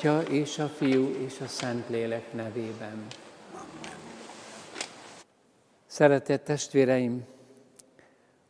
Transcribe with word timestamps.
Atya 0.00 0.20
és 0.20 0.58
a 0.58 0.66
Fiú 0.66 1.10
és 1.26 1.40
a 1.40 1.46
Szentlélek 1.46 2.32
nevében. 2.32 3.06
Szeretett 5.86 6.44
testvéreim, 6.44 7.24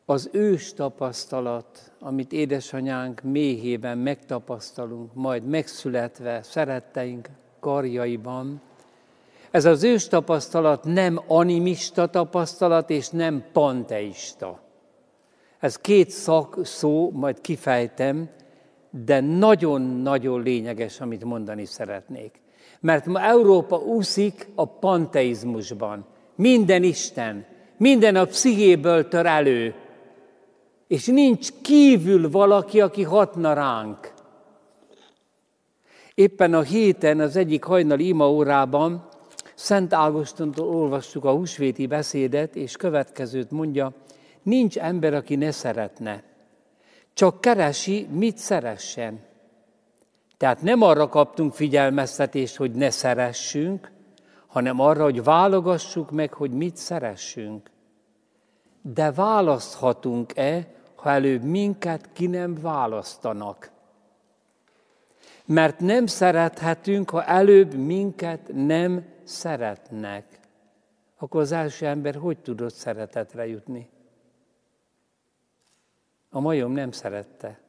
az 0.04 0.28
ős 0.32 0.72
tapasztalat, 0.72 1.92
amit 2.00 2.32
édesanyánk 2.32 3.20
méhében 3.22 3.98
megtapasztalunk, 3.98 5.14
majd 5.14 5.46
megszületve 5.46 6.42
szeretteink 6.42 7.28
karjaiban, 7.60 8.60
ez 9.50 9.64
az 9.64 9.82
ős 9.82 10.08
tapasztalat 10.08 10.84
nem 10.84 11.20
animista 11.26 12.06
tapasztalat, 12.06 12.90
és 12.90 13.08
nem 13.08 13.44
panteista. 13.52 14.60
Ez 15.58 15.76
két 15.76 16.10
szak 16.10 16.58
szó, 16.62 17.10
majd 17.10 17.40
kifejtem, 17.40 18.28
de 18.90 19.20
nagyon-nagyon 19.20 20.42
lényeges, 20.42 21.00
amit 21.00 21.24
mondani 21.24 21.64
szeretnék. 21.64 22.40
Mert 22.80 23.06
ma 23.06 23.20
Európa 23.20 23.76
úszik 23.76 24.48
a 24.54 24.64
panteizmusban. 24.64 26.06
Minden 26.34 26.82
Isten, 26.82 27.44
minden 27.76 28.16
a 28.16 28.24
pszichéből 28.24 29.08
tör 29.08 29.26
elő, 29.26 29.74
és 30.86 31.06
nincs 31.06 31.48
kívül 31.62 32.30
valaki, 32.30 32.80
aki 32.80 33.02
hatna 33.02 33.52
ránk. 33.52 34.12
Éppen 36.14 36.54
a 36.54 36.60
héten 36.60 37.20
az 37.20 37.36
egyik 37.36 37.64
hajnali 37.64 38.06
ima 38.06 38.30
órában 38.30 39.08
Szent 39.54 39.92
Ágostontól 39.92 40.68
olvassuk 40.68 41.24
a 41.24 41.32
húsvéti 41.32 41.86
beszédet, 41.86 42.56
és 42.56 42.76
következőt 42.76 43.50
mondja, 43.50 43.92
nincs 44.42 44.78
ember, 44.78 45.14
aki 45.14 45.36
ne 45.36 45.50
szeretne, 45.50 46.22
csak 47.14 47.40
keresi, 47.40 48.08
mit 48.10 48.38
szeressen. 48.38 49.20
Tehát 50.36 50.62
nem 50.62 50.82
arra 50.82 51.08
kaptunk 51.08 51.54
figyelmeztetést, 51.54 52.56
hogy 52.56 52.70
ne 52.70 52.90
szeressünk, 52.90 53.92
hanem 54.46 54.80
arra, 54.80 55.02
hogy 55.02 55.24
válogassuk 55.24 56.10
meg, 56.10 56.32
hogy 56.32 56.50
mit 56.50 56.76
szeressünk. 56.76 57.70
De 58.82 59.12
választhatunk-e, 59.12 60.66
ha 60.94 61.10
előbb 61.10 61.42
minket 61.42 62.08
ki 62.12 62.26
nem 62.26 62.54
választanak? 62.54 63.70
Mert 65.44 65.80
nem 65.80 66.06
szerethetünk, 66.06 67.10
ha 67.10 67.24
előbb 67.24 67.74
minket 67.74 68.50
nem 68.54 69.04
szeretnek. 69.24 70.40
Akkor 71.18 71.40
az 71.40 71.52
első 71.52 71.86
ember 71.86 72.14
hogy 72.14 72.38
tudott 72.38 72.74
szeretetre 72.74 73.46
jutni? 73.46 73.88
A 76.30 76.40
majom 76.40 76.72
nem 76.72 76.90
szerette. 76.90 77.60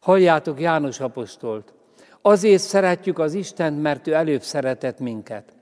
Halljátok 0.00 0.60
János 0.60 1.00
apostolt. 1.00 1.72
Azért 2.22 2.62
szeretjük 2.62 3.18
az 3.18 3.34
Istent, 3.34 3.82
mert 3.82 4.06
ő 4.06 4.12
előbb 4.12 4.42
szeretett 4.42 4.98
minket. 4.98 5.52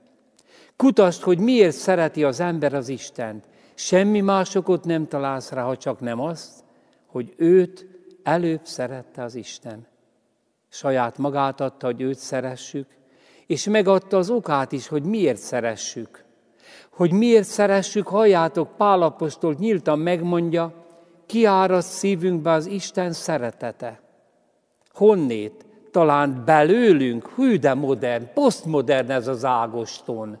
Kutasd, 0.75 1.21
hogy 1.21 1.39
miért 1.39 1.75
szereti 1.75 2.23
az 2.23 2.39
ember 2.39 2.73
az 2.73 2.89
Istent. 2.89 3.47
Semmi 3.73 4.21
másokot 4.21 4.85
nem 4.85 5.07
találsz 5.07 5.51
rá, 5.51 5.63
ha 5.63 5.77
csak 5.77 5.99
nem 5.99 6.19
azt, 6.19 6.63
hogy 7.05 7.33
őt 7.37 7.85
előbb 8.23 8.65
szerette 8.65 9.23
az 9.23 9.35
Isten. 9.35 9.87
Saját 10.69 11.17
magát 11.17 11.61
adta, 11.61 11.85
hogy 11.85 12.01
őt 12.01 12.17
szeressük, 12.17 12.87
és 13.45 13.65
megadta 13.65 14.17
az 14.17 14.29
okát 14.29 14.71
is, 14.71 14.87
hogy 14.87 15.03
miért 15.03 15.37
szeressük. 15.37 16.23
Hogy 16.99 17.11
miért 17.11 17.47
szeressük, 17.47 18.07
halljátok, 18.07 18.77
Pálapostolt 18.77 19.59
nyíltan 19.59 19.99
megmondja, 19.99 20.73
kiárad 21.25 21.81
szívünkbe 21.81 22.51
az 22.51 22.65
Isten 22.65 23.11
szeretete. 23.11 23.99
Honnét? 24.93 25.65
Talán 25.91 26.43
belőlünk, 26.45 27.29
hű 27.29 27.57
de 27.57 27.73
modern, 27.73 28.29
posztmodern 28.33 29.09
ez 29.09 29.27
az 29.27 29.45
Ágoston. 29.45 30.37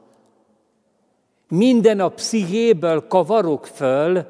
Minden 1.47 1.99
a 1.99 2.09
pszichéből 2.09 3.07
kavarok 3.07 3.65
föl, 3.65 4.25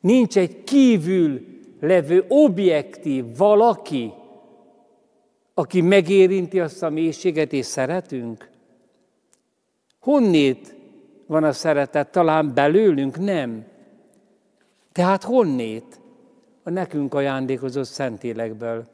Nincs 0.00 0.36
egy 0.38 0.64
kívül 0.64 1.46
levő 1.80 2.24
objektív 2.28 3.36
valaki, 3.36 4.12
aki 5.58 5.80
megérinti 5.80 6.60
azt 6.60 6.82
a 6.82 6.90
mélységet, 6.90 7.52
és 7.52 7.66
szeretünk? 7.66 8.50
Honnét 10.00 10.74
van 11.26 11.44
a 11.44 11.52
szeretet? 11.52 12.10
Talán 12.10 12.54
belőlünk? 12.54 13.18
Nem. 13.18 13.64
Tehát 14.92 15.22
honnét? 15.22 16.00
A 16.62 16.70
nekünk 16.70 17.14
ajándékozott 17.14 17.84
Szentélekből. 17.84 18.86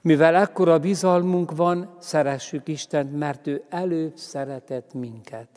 Mivel 0.00 0.34
ekkora 0.34 0.78
bizalmunk 0.78 1.56
van, 1.56 1.96
szeressük 2.00 2.68
Istent, 2.68 3.18
mert 3.18 3.46
ő 3.46 3.64
előbb 3.68 4.16
szeretett 4.16 4.94
minket. 4.94 5.48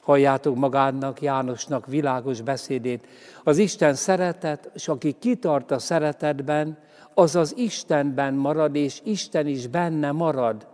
Halljátok 0.00 0.56
magának, 0.56 1.22
Jánosnak 1.22 1.86
világos 1.86 2.40
beszédét. 2.40 3.06
Az 3.42 3.58
Isten 3.58 3.94
szeretet, 3.94 4.70
és 4.74 4.88
aki 4.88 5.16
kitart 5.18 5.70
a 5.70 5.78
szeretetben, 5.78 6.78
az 7.14 7.36
az 7.36 7.56
Istenben 7.56 8.34
marad, 8.34 8.74
és 8.74 9.00
Isten 9.04 9.46
is 9.46 9.66
benne 9.66 10.12
marad. 10.12 10.66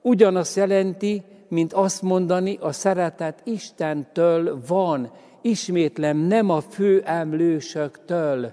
Ugyanazt 0.00 0.56
jelenti, 0.56 1.22
mint 1.48 1.72
azt 1.72 2.02
mondani, 2.02 2.58
a 2.60 2.72
szeretet 2.72 3.40
Istentől 3.44 4.60
van, 4.66 5.10
ismétlem, 5.42 6.16
nem 6.16 6.50
a 6.50 6.60
főemlősöktől. 6.60 8.52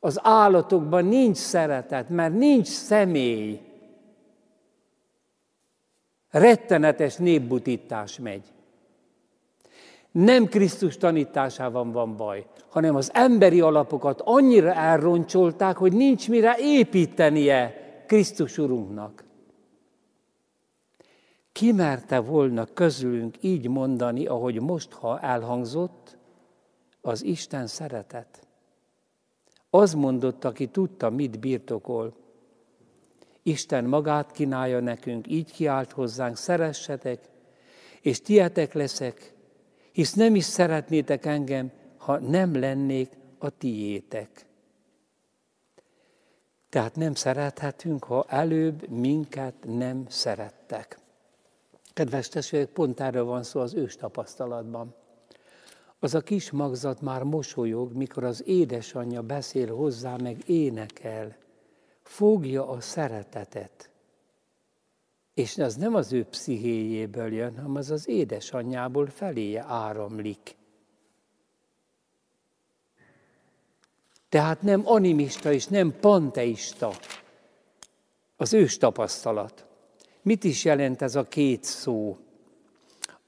Az 0.00 0.20
állatokban 0.22 1.04
nincs 1.04 1.36
szeretet, 1.36 2.08
mert 2.08 2.34
nincs 2.34 2.66
személy 2.66 3.60
rettenetes 6.30 7.16
népbutítás 7.16 8.18
megy. 8.18 8.55
Nem 10.16 10.46
Krisztus 10.46 10.96
tanításában 10.96 11.92
van 11.92 12.16
baj, 12.16 12.46
hanem 12.68 12.94
az 12.94 13.10
emberi 13.14 13.60
alapokat 13.60 14.20
annyira 14.24 14.74
elroncsolták, 14.74 15.76
hogy 15.76 15.92
nincs 15.92 16.28
mire 16.28 16.56
építenie 16.58 17.74
Krisztus 18.06 18.58
Urunknak. 18.58 19.24
Ki 21.52 21.72
merte 21.72 22.18
volna 22.18 22.64
közülünk 22.64 23.36
így 23.40 23.68
mondani, 23.68 24.26
ahogy 24.26 24.60
most, 24.60 24.92
ha 24.92 25.20
elhangzott, 25.20 26.16
az 27.00 27.22
Isten 27.22 27.66
szeretet? 27.66 28.46
Az 29.70 29.94
mondott, 29.94 30.44
aki 30.44 30.66
tudta, 30.66 31.10
mit 31.10 31.40
birtokol, 31.40 32.14
Isten 33.42 33.84
magát 33.84 34.30
kínálja 34.30 34.80
nekünk, 34.80 35.28
így 35.28 35.52
kiált 35.52 35.92
hozzánk, 35.92 36.36
szeressetek, 36.36 37.20
és 38.00 38.20
tietek 38.20 38.72
leszek, 38.72 39.34
hisz 39.96 40.12
nem 40.12 40.34
is 40.34 40.44
szeretnétek 40.44 41.26
engem, 41.26 41.70
ha 41.96 42.18
nem 42.18 42.54
lennék 42.54 43.10
a 43.38 43.50
tiétek. 43.50 44.46
Tehát 46.68 46.96
nem 46.96 47.14
szerethetünk, 47.14 48.04
ha 48.04 48.24
előbb 48.28 48.88
minket 48.88 49.54
nem 49.64 50.04
szerettek. 50.08 50.98
Kedves 51.92 52.28
testvérek, 52.28 52.68
pont 52.68 53.00
erről 53.00 53.24
van 53.24 53.42
szó 53.42 53.60
az 53.60 53.74
ős 53.74 53.96
tapasztalatban. 53.96 54.94
Az 55.98 56.14
a 56.14 56.20
kis 56.20 56.50
magzat 56.50 57.00
már 57.00 57.22
mosolyog, 57.22 57.92
mikor 57.92 58.24
az 58.24 58.46
édesanyja 58.46 59.22
beszél 59.22 59.74
hozzá, 59.74 60.16
meg 60.16 60.48
énekel 60.48 61.36
fogja 62.02 62.68
a 62.68 62.80
szeretetet. 62.80 63.90
És 65.36 65.58
az 65.58 65.74
nem 65.74 65.94
az 65.94 66.12
ő 66.12 66.24
pszichéjéből 66.24 67.32
jön, 67.32 67.56
hanem 67.56 67.76
az 67.76 67.90
az 67.90 68.08
édesanyjából 68.08 69.06
feléje 69.06 69.64
áramlik. 69.68 70.56
Tehát 74.28 74.62
nem 74.62 74.82
animista 74.84 75.52
és 75.52 75.66
nem 75.66 75.94
panteista 76.00 76.92
az 78.36 78.52
ős 78.52 78.76
tapasztalat. 78.76 79.66
Mit 80.22 80.44
is 80.44 80.64
jelent 80.64 81.02
ez 81.02 81.14
a 81.14 81.22
két 81.22 81.64
szó? 81.64 82.16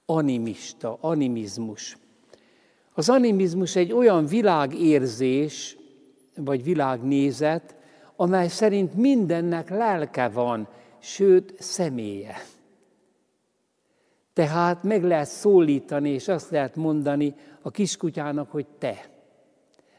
Animista, 0.07 0.99
animizmus. 1.01 1.97
Az 2.95 3.09
animizmus 3.09 3.77
egy 3.77 3.93
olyan 3.93 4.27
világérzés, 4.27 5.77
vagy 6.37 6.63
világnézet, 6.63 7.75
amely 8.17 8.49
szerint 8.49 8.95
mindennek 8.95 9.71
lelke 9.71 10.29
van, 10.29 10.69
sőt 11.01 11.55
személye. 11.59 12.37
Tehát 14.33 14.83
meg 14.83 15.05
lehet 15.05 15.27
szólítani, 15.27 16.11
és 16.11 16.29
azt 16.29 16.51
lehet 16.51 16.77
mondani 16.77 17.35
a 17.63 17.71
kiskutyának, 17.71 18.51
hogy 18.51 18.67
te. 18.79 19.09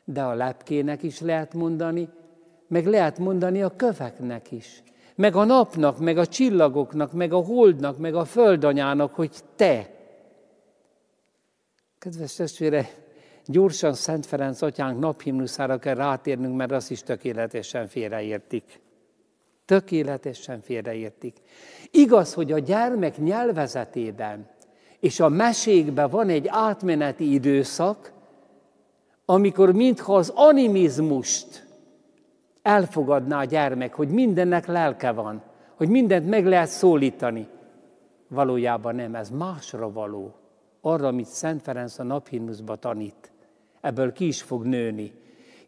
De 0.05 0.23
a 0.23 0.33
lepkének 0.33 1.03
is 1.03 1.19
lehet 1.19 1.53
mondani, 1.53 2.09
meg 2.67 2.85
lehet 2.85 3.19
mondani 3.19 3.61
a 3.61 3.75
köveknek 3.75 4.51
is. 4.51 4.83
Meg 5.15 5.35
a 5.35 5.43
napnak, 5.43 5.99
meg 5.99 6.17
a 6.17 6.25
csillagoknak, 6.25 7.13
meg 7.13 7.33
a 7.33 7.43
holdnak, 7.43 7.97
meg 7.97 8.15
a 8.15 8.25
földanyának, 8.25 9.15
hogy 9.15 9.31
te. 9.55 9.89
Kedves 11.97 12.35
testvére, 12.35 12.89
gyorsan 13.45 13.93
Szent 13.93 14.25
Ferenc 14.25 14.61
atyánk 14.61 14.99
naphimnuszára 14.99 15.77
kell 15.77 15.95
rátérnünk, 15.95 16.55
mert 16.55 16.71
azt 16.71 16.91
is 16.91 17.03
tökéletesen 17.03 17.87
félreértik. 17.87 18.79
Tökéletesen 19.69 20.61
félreértik. 20.61 21.37
Igaz, 21.91 22.33
hogy 22.33 22.51
a 22.51 22.59
gyermek 22.59 23.17
nyelvezetében 23.17 24.49
és 24.99 25.19
a 25.19 25.29
mesékben 25.29 26.09
van 26.09 26.29
egy 26.29 26.47
átmeneti 26.47 27.33
időszak, 27.33 28.11
amikor 29.25 29.73
mintha 29.73 30.15
az 30.15 30.31
animizmust 30.35 31.67
elfogadná 32.61 33.39
a 33.39 33.43
gyermek, 33.43 33.93
hogy 33.93 34.09
mindennek 34.09 34.65
lelke 34.65 35.11
van, 35.11 35.41
hogy 35.75 35.89
mindent 35.89 36.29
meg 36.29 36.45
lehet 36.45 36.69
szólítani. 36.69 37.47
Valójában 38.27 38.95
nem, 38.95 39.15
ez 39.15 39.29
másra 39.29 39.91
való. 39.91 40.35
Arra, 40.81 41.07
amit 41.07 41.27
Szent 41.27 41.61
Ferenc 41.61 41.99
a 41.99 42.03
naphimnuszba 42.03 42.75
tanít. 42.75 43.31
Ebből 43.81 44.11
ki 44.11 44.27
is 44.27 44.41
fog 44.41 44.65
nőni, 44.65 45.13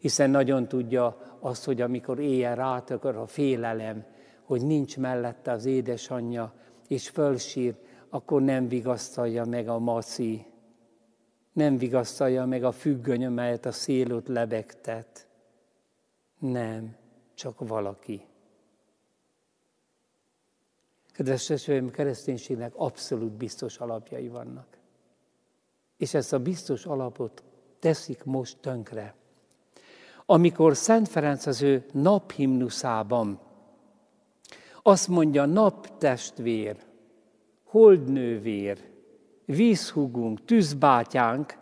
hiszen 0.02 0.30
nagyon 0.30 0.68
tudja 0.68 1.36
azt, 1.40 1.64
hogy 1.64 1.80
amikor 1.80 2.18
éjjel 2.18 2.54
rátökör 2.54 3.16
a 3.16 3.26
félelem, 3.26 4.04
hogy 4.42 4.62
nincs 4.62 4.98
mellette 4.98 5.50
az 5.50 5.64
édesanyja, 5.64 6.54
és 6.88 7.08
fölsír, 7.08 7.76
akkor 8.08 8.42
nem 8.42 8.68
vigasztalja 8.68 9.44
meg 9.44 9.68
a 9.68 9.78
maci, 9.78 10.46
nem 11.52 11.76
vigasztalja 11.76 12.44
meg 12.44 12.64
a 12.64 12.72
függöny, 12.72 13.24
amelyet 13.24 13.66
a 13.66 13.72
szélút 13.72 14.28
lebegtet. 14.28 15.28
Nem, 16.38 16.96
csak 17.34 17.68
valaki. 17.68 18.26
Kedves 21.12 21.46
testvéreim, 21.46 21.90
kereszténységnek 21.90 22.72
abszolút 22.76 23.32
biztos 23.32 23.78
alapjai 23.78 24.28
vannak. 24.28 24.78
És 25.96 26.14
ezt 26.14 26.32
a 26.32 26.38
biztos 26.38 26.86
alapot 26.86 27.42
teszik 27.78 28.24
most 28.24 28.58
tönkre. 28.60 29.20
Amikor 30.26 30.76
Szent 30.76 31.08
Ferenc 31.08 31.46
az 31.46 31.62
ő 31.62 31.84
naphimnuszában 31.92 33.40
azt 34.82 35.08
mondja, 35.08 35.44
naptestvér, 35.46 36.76
holdnővér, 37.64 38.78
vízhugunk, 39.44 40.44
tűzbátyánk, 40.44 41.58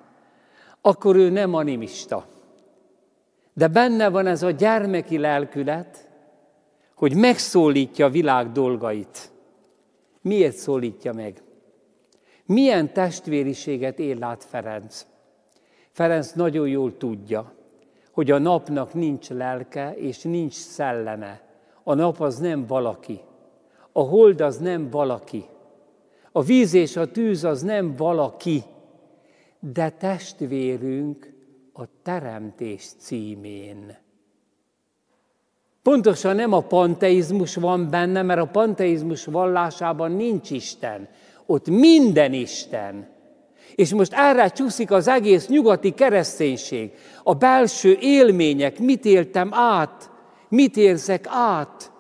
akkor 0.81 1.17
ő 1.17 1.31
nem 1.31 1.55
animista. 1.55 2.27
De 3.53 3.69
benne 3.69 4.09
van 4.09 4.27
ez 4.27 4.43
a 4.43 4.51
gyermeki 4.51 5.19
lelkület, 5.19 6.09
hogy 6.95 7.17
megszólítja 7.17 8.07
a 8.07 8.11
világ 8.11 8.53
dolgait. 8.53 9.31
Miért 10.23 10.57
szólítja 10.57 11.13
meg? 11.13 11.43
Milyen 12.47 12.93
testvériséget 12.93 13.99
él 13.99 14.25
át 14.25 14.45
Ferenc? 14.45 15.07
Ferenc 15.93 16.33
nagyon 16.33 16.69
jól 16.69 16.97
tudja, 16.97 17.53
hogy 18.21 18.31
a 18.31 18.39
napnak 18.39 18.95
nincs 18.95 19.29
lelke 19.29 19.95
és 19.97 20.23
nincs 20.23 20.53
szelleme. 20.53 21.41
A 21.83 21.95
nap 21.95 22.21
az 22.21 22.39
nem 22.39 22.67
valaki. 22.67 23.21
A 23.93 24.01
hold 24.01 24.41
az 24.41 24.59
nem 24.59 24.91
valaki. 24.91 25.45
A 26.33 26.43
víz 26.43 26.75
és 26.75 26.97
a 26.97 27.11
tűz 27.11 27.45
az 27.45 27.63
nem 27.63 27.97
valaki, 27.97 28.63
de 29.61 29.91
testvérünk 29.91 31.33
a 31.73 31.83
teremtés 32.03 32.89
címén. 32.99 33.97
Pontosan 35.83 36.37
nem 36.37 36.53
a 36.53 36.61
panteizmus 36.61 37.55
van 37.55 37.91
benne, 37.91 38.23
mert 38.23 38.41
a 38.41 38.47
panteizmus 38.47 39.25
vallásában 39.25 40.13
nincs 40.13 40.51
Isten. 40.51 41.09
Ott 41.47 41.69
minden 41.69 42.33
Isten. 42.33 43.09
És 43.75 43.95
most 43.95 44.13
erre 44.13 44.49
csúszik 44.49 44.91
az 44.91 45.09
egész 45.09 45.49
nyugati 45.49 45.91
kereszténység. 45.91 46.91
A 47.23 47.35
belső 47.35 47.97
élmények, 48.01 48.79
mit 48.79 49.05
éltem 49.05 49.51
át, 49.53 50.11
mit 50.49 50.77
érzek 50.77 51.25
át. 51.29 51.93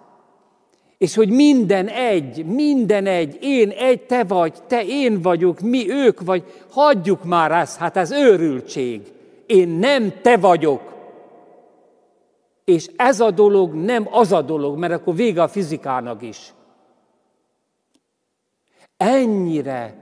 És 0.99 1.15
hogy 1.15 1.31
minden 1.31 1.89
egy, 1.89 2.45
minden 2.45 3.07
egy, 3.07 3.39
én 3.41 3.71
egy, 3.71 4.01
te 4.01 4.25
vagy, 4.25 4.55
te 4.67 4.85
én 4.85 5.21
vagyok, 5.23 5.61
mi 5.61 5.91
ők 5.91 6.21
vagy, 6.21 6.45
hagyjuk 6.71 7.25
már 7.25 7.53
ezt, 7.53 7.79
hát 7.79 7.97
ez 7.97 8.11
őrültség. 8.11 9.03
Én 9.47 9.69
nem 9.69 10.13
te 10.23 10.37
vagyok. 10.37 10.83
És 12.65 12.91
ez 12.97 13.21
a 13.21 13.31
dolog 13.31 13.75
nem 13.75 14.09
az 14.11 14.33
a 14.33 14.43
dolog, 14.43 14.79
mert 14.79 14.93
akkor 14.93 15.15
vége 15.15 15.43
a 15.43 15.49
fizikának 15.49 16.23
is. 16.23 16.53
Ennyire, 18.97 19.95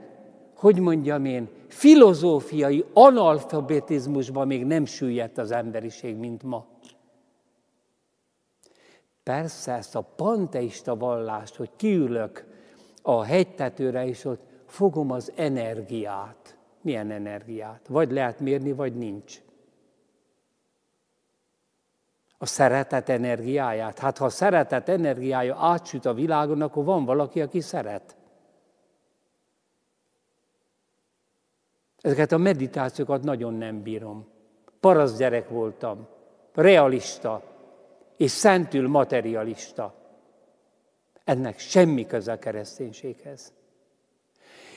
hogy 0.55 0.79
mondjam 0.79 1.25
én, 1.25 1.49
filozófiai 1.69 2.85
analfabetizmusban 2.93 4.47
még 4.47 4.65
nem 4.65 4.85
süllyedt 4.85 5.37
az 5.37 5.51
emberiség, 5.51 6.15
mint 6.15 6.43
ma. 6.43 6.67
Persze 9.23 9.73
ezt 9.73 9.95
a 9.95 10.01
panteista 10.01 10.95
vallást, 10.95 11.55
hogy 11.55 11.69
kiülök 11.75 12.45
a 13.01 13.23
hegytetőre, 13.23 14.05
és 14.07 14.25
ott 14.25 14.41
fogom 14.65 15.11
az 15.11 15.31
energiát. 15.35 16.57
Milyen 16.81 17.11
energiát? 17.11 17.87
Vagy 17.87 18.11
lehet 18.11 18.39
mérni, 18.39 18.71
vagy 18.71 18.95
nincs. 18.95 19.41
A 22.37 22.45
szeretet 22.45 23.09
energiáját. 23.09 23.99
Hát 23.99 24.17
ha 24.17 24.25
a 24.25 24.29
szeretet 24.29 24.89
energiája 24.89 25.55
átsüt 25.55 26.05
a 26.05 26.13
világon, 26.13 26.61
akkor 26.61 26.83
van 26.83 27.05
valaki, 27.05 27.41
aki 27.41 27.61
szeret. 27.61 28.17
Ezeket 32.01 32.31
a 32.31 32.37
meditációkat 32.37 33.23
nagyon 33.23 33.53
nem 33.53 33.81
bírom. 33.81 34.27
Parasz 34.79 35.17
gyerek 35.17 35.49
voltam, 35.49 36.07
realista, 36.53 37.43
és 38.17 38.31
szentül 38.31 38.87
materialista. 38.87 39.93
Ennek 41.23 41.59
semmi 41.59 42.05
köze 42.05 42.31
a 42.31 42.39
kereszténységhez. 42.39 43.53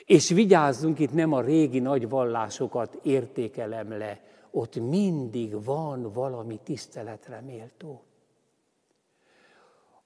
És 0.04 0.28
vigyázzunk, 0.28 0.98
itt 0.98 1.12
nem 1.12 1.32
a 1.32 1.40
régi 1.40 1.78
nagy 1.78 2.08
vallásokat 2.08 2.98
értékelem 3.02 3.98
le, 3.98 4.20
ott 4.50 4.76
mindig 4.76 5.64
van 5.64 6.12
valami 6.12 6.60
tiszteletre 6.64 7.40
méltó. 7.40 8.02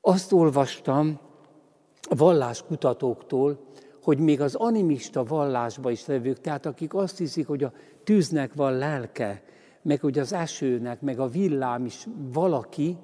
Azt 0.00 0.32
olvastam 0.32 1.20
a 2.08 2.14
valláskutatóktól, 2.14 3.58
hogy 4.06 4.18
még 4.18 4.40
az 4.40 4.54
animista 4.54 5.24
vallásba 5.24 5.90
is 5.90 6.06
levők, 6.06 6.40
tehát 6.40 6.66
akik 6.66 6.94
azt 6.94 7.18
hiszik, 7.18 7.46
hogy 7.46 7.64
a 7.64 7.72
tűznek 8.04 8.54
van 8.54 8.72
lelke, 8.72 9.42
meg 9.82 10.00
hogy 10.00 10.18
az 10.18 10.32
esőnek, 10.32 11.00
meg 11.00 11.18
a 11.18 11.28
villám 11.28 11.84
is 11.84 12.06
valaki, 12.32 12.96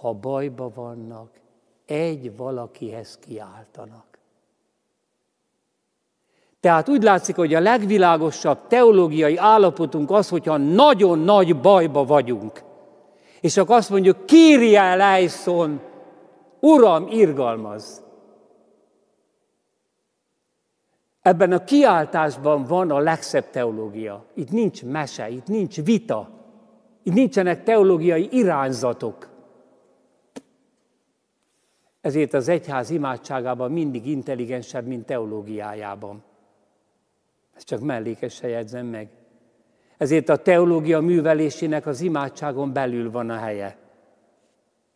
ha 0.00 0.12
bajba 0.12 0.70
vannak, 0.74 1.30
egy 1.86 2.36
valakihez 2.36 3.18
kiáltanak. 3.26 4.18
Tehát 6.60 6.88
úgy 6.88 7.02
látszik, 7.02 7.36
hogy 7.36 7.54
a 7.54 7.60
legvilágosabb 7.60 8.66
teológiai 8.66 9.36
állapotunk 9.36 10.10
az, 10.10 10.28
hogyha 10.28 10.56
nagyon 10.56 11.18
nagy 11.18 11.60
bajba 11.60 12.04
vagyunk. 12.04 12.62
És 13.40 13.56
akkor 13.56 13.76
azt 13.76 13.90
mondjuk, 13.90 14.26
Kyrie 14.26 14.80
eleison, 14.80 15.80
Uram, 16.60 17.06
irgalmaz. 17.08 18.02
Ebben 21.22 21.52
a 21.52 21.64
kiáltásban 21.64 22.64
van 22.64 22.90
a 22.90 22.98
legszebb 22.98 23.50
teológia. 23.50 24.24
Itt 24.34 24.50
nincs 24.50 24.84
mese, 24.84 25.28
itt 25.28 25.46
nincs 25.46 25.82
vita, 25.82 26.30
itt 27.02 27.14
nincsenek 27.14 27.62
teológiai 27.62 28.28
irányzatok. 28.30 29.28
Ezért 32.00 32.34
az 32.34 32.48
egyház 32.48 32.90
imádságában 32.90 33.72
mindig 33.72 34.06
intelligensebb, 34.06 34.86
mint 34.86 35.06
teológiájában. 35.06 36.22
Ezt 37.56 37.66
csak 37.66 37.80
mellékesen 37.80 38.50
jegyzem 38.50 38.86
meg. 38.86 39.08
Ezért 39.96 40.28
a 40.28 40.36
teológia 40.36 41.00
művelésének 41.00 41.86
az 41.86 42.00
imádságon 42.00 42.72
belül 42.72 43.10
van 43.10 43.30
a 43.30 43.36
helye, 43.36 43.76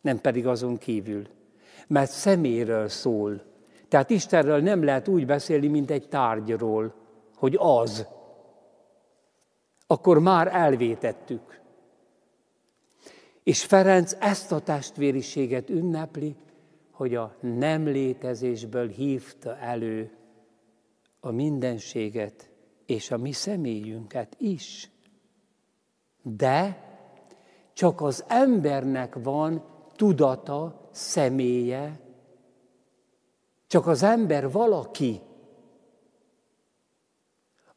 nem 0.01 0.21
pedig 0.21 0.47
azon 0.47 0.77
kívül. 0.77 1.27
Mert 1.87 2.11
szeméről 2.11 2.87
szól. 2.87 3.41
Tehát 3.87 4.09
Istenről 4.09 4.61
nem 4.61 4.83
lehet 4.83 5.07
úgy 5.07 5.25
beszélni, 5.25 5.67
mint 5.67 5.91
egy 5.91 6.09
tárgyról, 6.09 6.93
hogy 7.35 7.55
az. 7.59 8.07
Akkor 9.87 10.19
már 10.19 10.47
elvétettük. 10.47 11.61
És 13.43 13.65
Ferenc 13.65 14.15
ezt 14.19 14.51
a 14.51 14.59
testvériséget 14.59 15.69
ünnepli, 15.69 16.35
hogy 16.91 17.15
a 17.15 17.35
nem 17.41 17.85
létezésből 17.85 18.87
hívta 18.87 19.57
elő 19.57 20.11
a 21.19 21.31
mindenséget 21.31 22.49
és 22.85 23.11
a 23.11 23.17
mi 23.17 23.31
személyünket 23.31 24.35
is. 24.39 24.91
De 26.21 26.85
csak 27.73 28.01
az 28.01 28.25
embernek 28.27 29.15
van 29.23 29.63
tudata, 29.95 30.89
személye, 30.91 31.99
csak 33.67 33.87
az 33.87 34.03
ember 34.03 34.51
valaki. 34.51 35.21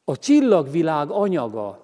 A 0.04 0.16
csillagvilág 0.16 1.11
anyaga, 1.11 1.80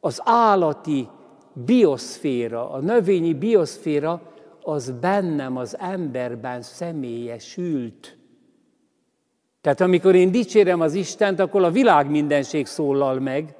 az 0.00 0.20
állati 0.24 1.08
bioszféra, 1.52 2.70
a 2.70 2.78
növényi 2.78 3.34
bioszféra, 3.34 4.22
az 4.62 4.90
bennem, 4.90 5.56
az 5.56 5.78
emberben 5.78 6.62
személyesült. 6.62 8.18
Tehát 9.60 9.80
amikor 9.80 10.14
én 10.14 10.30
dicsérem 10.30 10.80
az 10.80 10.94
Istent, 10.94 11.40
akkor 11.40 11.64
a 11.64 11.70
világ 11.70 12.10
mindenség 12.10 12.66
szólal 12.66 13.20
meg. 13.20 13.56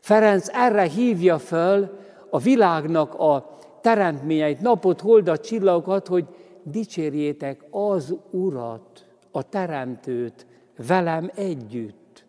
Ferenc 0.00 0.48
erre 0.48 0.82
hívja 0.82 1.38
föl 1.38 1.98
a 2.30 2.38
világnak 2.38 3.14
a 3.14 3.58
teremtményeit, 3.80 4.60
napot, 4.60 5.00
holdat, 5.00 5.46
csillagokat, 5.46 6.06
hogy 6.06 6.26
dicsérjétek 6.70 7.64
az 7.70 8.14
Urat, 8.30 9.06
a 9.30 9.42
Teremtőt 9.42 10.46
velem 10.86 11.30
együtt. 11.34 12.24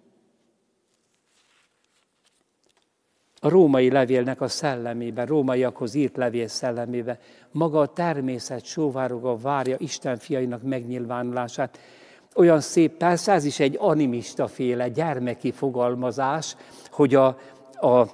A 3.39 3.49
római 3.49 3.91
levélnek 3.91 4.41
a 4.41 4.47
szellemében, 4.47 5.25
rómaiakhoz 5.25 5.93
írt 5.93 6.17
levél 6.17 6.47
szellemében, 6.47 7.17
maga 7.51 7.79
a 7.79 7.93
természet 7.93 8.65
sóvároga 8.65 9.37
várja 9.37 9.75
Isten 9.79 10.17
fiainak 10.17 10.63
megnyilvánulását. 10.63 11.79
Olyan 12.35 12.59
szép, 12.59 12.97
persze 12.97 13.31
ez 13.31 13.45
is 13.45 13.59
egy 13.59 13.75
animista 13.79 14.47
féle 14.47 14.89
gyermeki 14.89 15.51
fogalmazás, 15.51 16.55
hogy 16.89 17.15
a, 17.15 17.27
a 17.71 18.07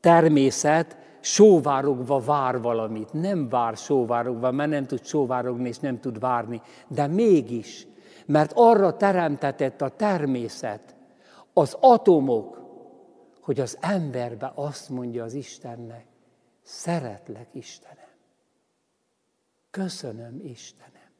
természet 0.00 0.96
sóvárogva 1.20 2.18
vár 2.18 2.60
valamit. 2.60 3.12
Nem 3.12 3.48
vár 3.48 3.76
sóvárogva, 3.76 4.50
mert 4.50 4.70
nem 4.70 4.86
tud 4.86 5.04
sóvárogni 5.04 5.68
és 5.68 5.78
nem 5.78 6.00
tud 6.00 6.18
várni, 6.18 6.62
de 6.88 7.06
mégis, 7.06 7.86
mert 8.26 8.52
arra 8.54 8.96
teremtetett 8.96 9.80
a 9.80 9.88
természet, 9.88 10.94
az 11.52 11.76
atomok, 11.80 12.60
hogy 13.40 13.60
az 13.60 13.78
emberbe 13.80 14.52
azt 14.54 14.88
mondja 14.88 15.24
az 15.24 15.34
Istennek, 15.34 16.06
szeretlek 16.62 17.48
Istenem. 17.52 18.08
Köszönöm 19.70 20.40
Istenem. 20.42 21.10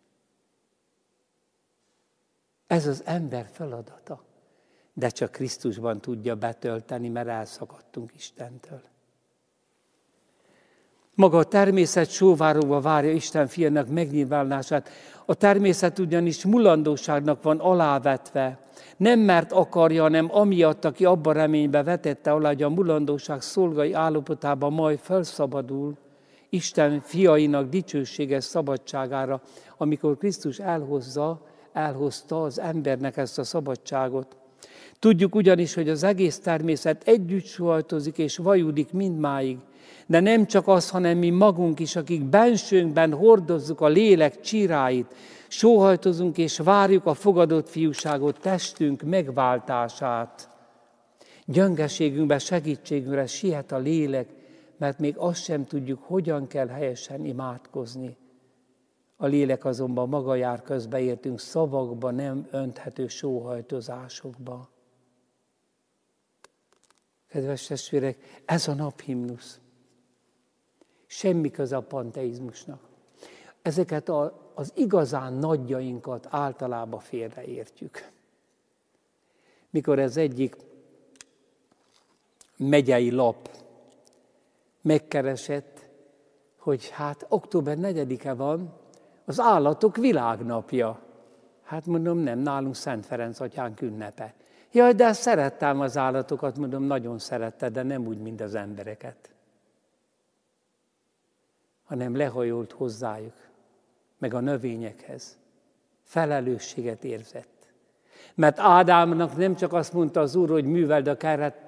Ez 2.66 2.86
az 2.86 3.02
ember 3.04 3.48
feladata, 3.52 4.24
de 4.92 5.08
csak 5.08 5.32
Krisztusban 5.32 6.00
tudja 6.00 6.34
betölteni, 6.34 7.08
mert 7.08 7.28
elszakadtunk 7.28 8.14
Istentől. 8.14 8.82
Maga 11.20 11.38
a 11.38 11.44
természet 11.44 12.10
sóváróba 12.10 12.80
várja 12.80 13.12
Isten 13.12 13.46
fiának 13.46 13.88
megnyilvánulását. 13.88 14.88
A 15.26 15.34
természet 15.34 15.98
ugyanis 15.98 16.44
mulandóságnak 16.44 17.42
van 17.42 17.58
alávetve. 17.58 18.58
Nem 18.96 19.18
mert 19.20 19.52
akarja, 19.52 20.02
hanem 20.02 20.28
amiatt, 20.32 20.84
aki 20.84 21.04
abban 21.04 21.34
reménybe 21.34 21.82
vetette 21.82 22.30
alá, 22.30 22.48
hogy 22.48 22.62
a 22.62 22.68
mulandóság 22.68 23.42
szolgai 23.42 23.92
állapotában 23.92 24.72
majd 24.72 24.98
felszabadul 24.98 25.96
Isten 26.48 27.00
fiainak 27.00 27.68
dicsőséges 27.68 28.44
szabadságára, 28.44 29.40
amikor 29.76 30.16
Krisztus 30.16 30.58
elhozza, 30.58 31.40
elhozta 31.72 32.42
az 32.42 32.60
embernek 32.60 33.16
ezt 33.16 33.38
a 33.38 33.44
szabadságot. 33.44 34.36
Tudjuk 34.98 35.34
ugyanis, 35.34 35.74
hogy 35.74 35.88
az 35.88 36.02
egész 36.02 36.38
természet 36.38 37.02
együtt 37.04 37.44
suhajtozik 37.44 38.18
és 38.18 38.36
vajudik 38.36 38.92
mindmáig, 38.92 39.58
de 40.06 40.20
nem 40.20 40.46
csak 40.46 40.68
az, 40.68 40.90
hanem 40.90 41.18
mi 41.18 41.30
magunk 41.30 41.80
is, 41.80 41.96
akik 41.96 42.24
bensőnkben 42.24 43.12
hordozzuk 43.12 43.80
a 43.80 43.88
lélek 43.88 44.40
csiráit, 44.40 45.14
sóhajtozunk 45.48 46.38
és 46.38 46.58
várjuk 46.58 47.06
a 47.06 47.14
fogadott 47.14 47.68
fiúságot, 47.68 48.40
testünk 48.40 49.02
megváltását. 49.02 50.48
Gyöngeségünkben, 51.44 52.38
segítségünkre 52.38 53.26
siet 53.26 53.72
a 53.72 53.78
lélek, 53.78 54.28
mert 54.76 54.98
még 54.98 55.16
azt 55.16 55.42
sem 55.42 55.66
tudjuk, 55.66 56.02
hogyan 56.02 56.46
kell 56.46 56.68
helyesen 56.68 57.24
imádkozni. 57.24 58.16
A 59.16 59.26
lélek 59.26 59.64
azonban 59.64 60.08
maga 60.08 60.34
jár 60.34 60.62
közbe 60.62 61.00
értünk 61.00 61.40
szavakba, 61.40 62.10
nem 62.10 62.46
önthető 62.50 63.08
sóhajtozásokba. 63.08 64.68
Kedves 67.28 67.66
testvérek, 67.66 68.42
ez 68.44 68.68
a 68.68 68.74
naphimnusz. 68.74 69.60
Semmi 71.12 71.50
köze 71.50 71.76
a 71.76 71.80
panteizmusnak. 71.80 72.80
Ezeket 73.62 74.08
a, 74.08 74.50
az 74.54 74.72
igazán 74.74 75.32
nagyjainkat 75.32 76.26
általában 76.30 77.00
félreértjük. 77.00 78.08
Mikor 79.70 79.98
ez 79.98 80.16
egyik 80.16 80.56
megyei 82.56 83.10
lap 83.10 83.50
megkeresett, 84.80 85.88
hogy 86.58 86.88
hát 86.88 87.26
október 87.28 87.76
4-e 87.80 88.32
van, 88.32 88.72
az 89.24 89.40
állatok 89.40 89.96
világnapja. 89.96 91.00
Hát 91.62 91.86
mondom, 91.86 92.18
nem, 92.18 92.38
nálunk 92.38 92.74
Szent 92.74 93.06
Ferenc 93.06 93.40
atyánk 93.40 93.80
ünnepe. 93.80 94.34
Jaj, 94.72 94.92
de 94.92 95.12
szerettem 95.12 95.80
az 95.80 95.96
állatokat, 95.96 96.58
mondom, 96.58 96.82
nagyon 96.82 97.18
szerette, 97.18 97.68
de 97.68 97.82
nem 97.82 98.06
úgy, 98.06 98.18
mint 98.18 98.40
az 98.40 98.54
embereket 98.54 99.30
hanem 101.90 102.16
lehajolt 102.16 102.72
hozzájuk, 102.72 103.34
meg 104.18 104.34
a 104.34 104.40
növényekhez. 104.40 105.38
Felelősséget 106.02 107.04
érzett. 107.04 107.72
Mert 108.34 108.58
Ádámnak 108.58 109.36
nem 109.36 109.56
csak 109.56 109.72
azt 109.72 109.92
mondta 109.92 110.20
az 110.20 110.34
Úr, 110.34 110.48
hogy 110.48 110.64
műveld 110.64 111.06
a 111.06 111.16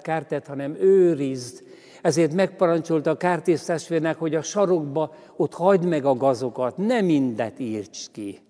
kertet, 0.01 0.47
hanem 0.47 0.75
őrizd. 0.79 1.63
Ezért 2.01 2.33
megparancsolta 2.33 3.09
a 3.09 3.17
kertésztestvérnek, 3.17 4.17
hogy 4.17 4.35
a 4.35 4.41
sarokba 4.41 5.15
ott 5.35 5.53
hagyd 5.53 5.85
meg 5.85 6.05
a 6.05 6.13
gazokat, 6.13 6.77
ne 6.77 7.01
mindet 7.01 7.59
írts 7.59 8.11
ki. 8.11 8.41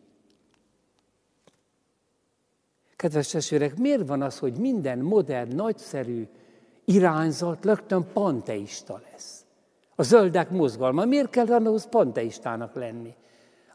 Kedves 2.95 3.27
testvérek, 3.27 3.77
miért 3.77 4.07
van 4.07 4.21
az, 4.21 4.39
hogy 4.39 4.53
minden 4.57 4.99
modern, 4.99 5.55
nagyszerű 5.55 6.27
irányzat 6.85 7.65
rögtön 7.65 8.05
panteista 8.13 9.01
lesz? 9.11 9.42
A 9.95 10.03
zöldek 10.03 10.49
mozgalma. 10.49 11.05
Miért 11.05 11.29
kell 11.29 11.45
ahhoz 11.45 11.89
panteistának 11.89 12.75
lenni? 12.75 13.15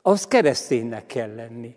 Az 0.02 0.26
kereszténynek 0.26 1.06
kell 1.06 1.34
lenni. 1.34 1.76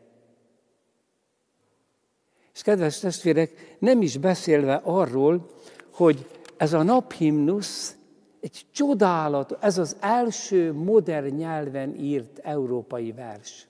És 2.53 2.62
kedves 2.62 3.00
testvérek, 3.00 3.75
nem 3.79 4.01
is 4.01 4.17
beszélve 4.17 4.81
arról, 4.83 5.50
hogy 5.93 6.27
ez 6.57 6.74
a 6.74 6.83
naphimnusz 6.83 7.95
egy 8.39 8.65
csodálat, 8.71 9.57
ez 9.60 9.77
az 9.77 9.98
első 10.00 10.74
modern 10.74 11.36
nyelven 11.36 11.95
írt 11.95 12.39
európai 12.39 13.12
vers. 13.12 13.67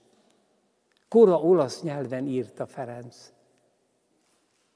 Kora 1.07 1.41
olasz 1.41 1.81
nyelven 1.81 2.27
írta 2.27 2.65
Ferenc. 2.65 3.15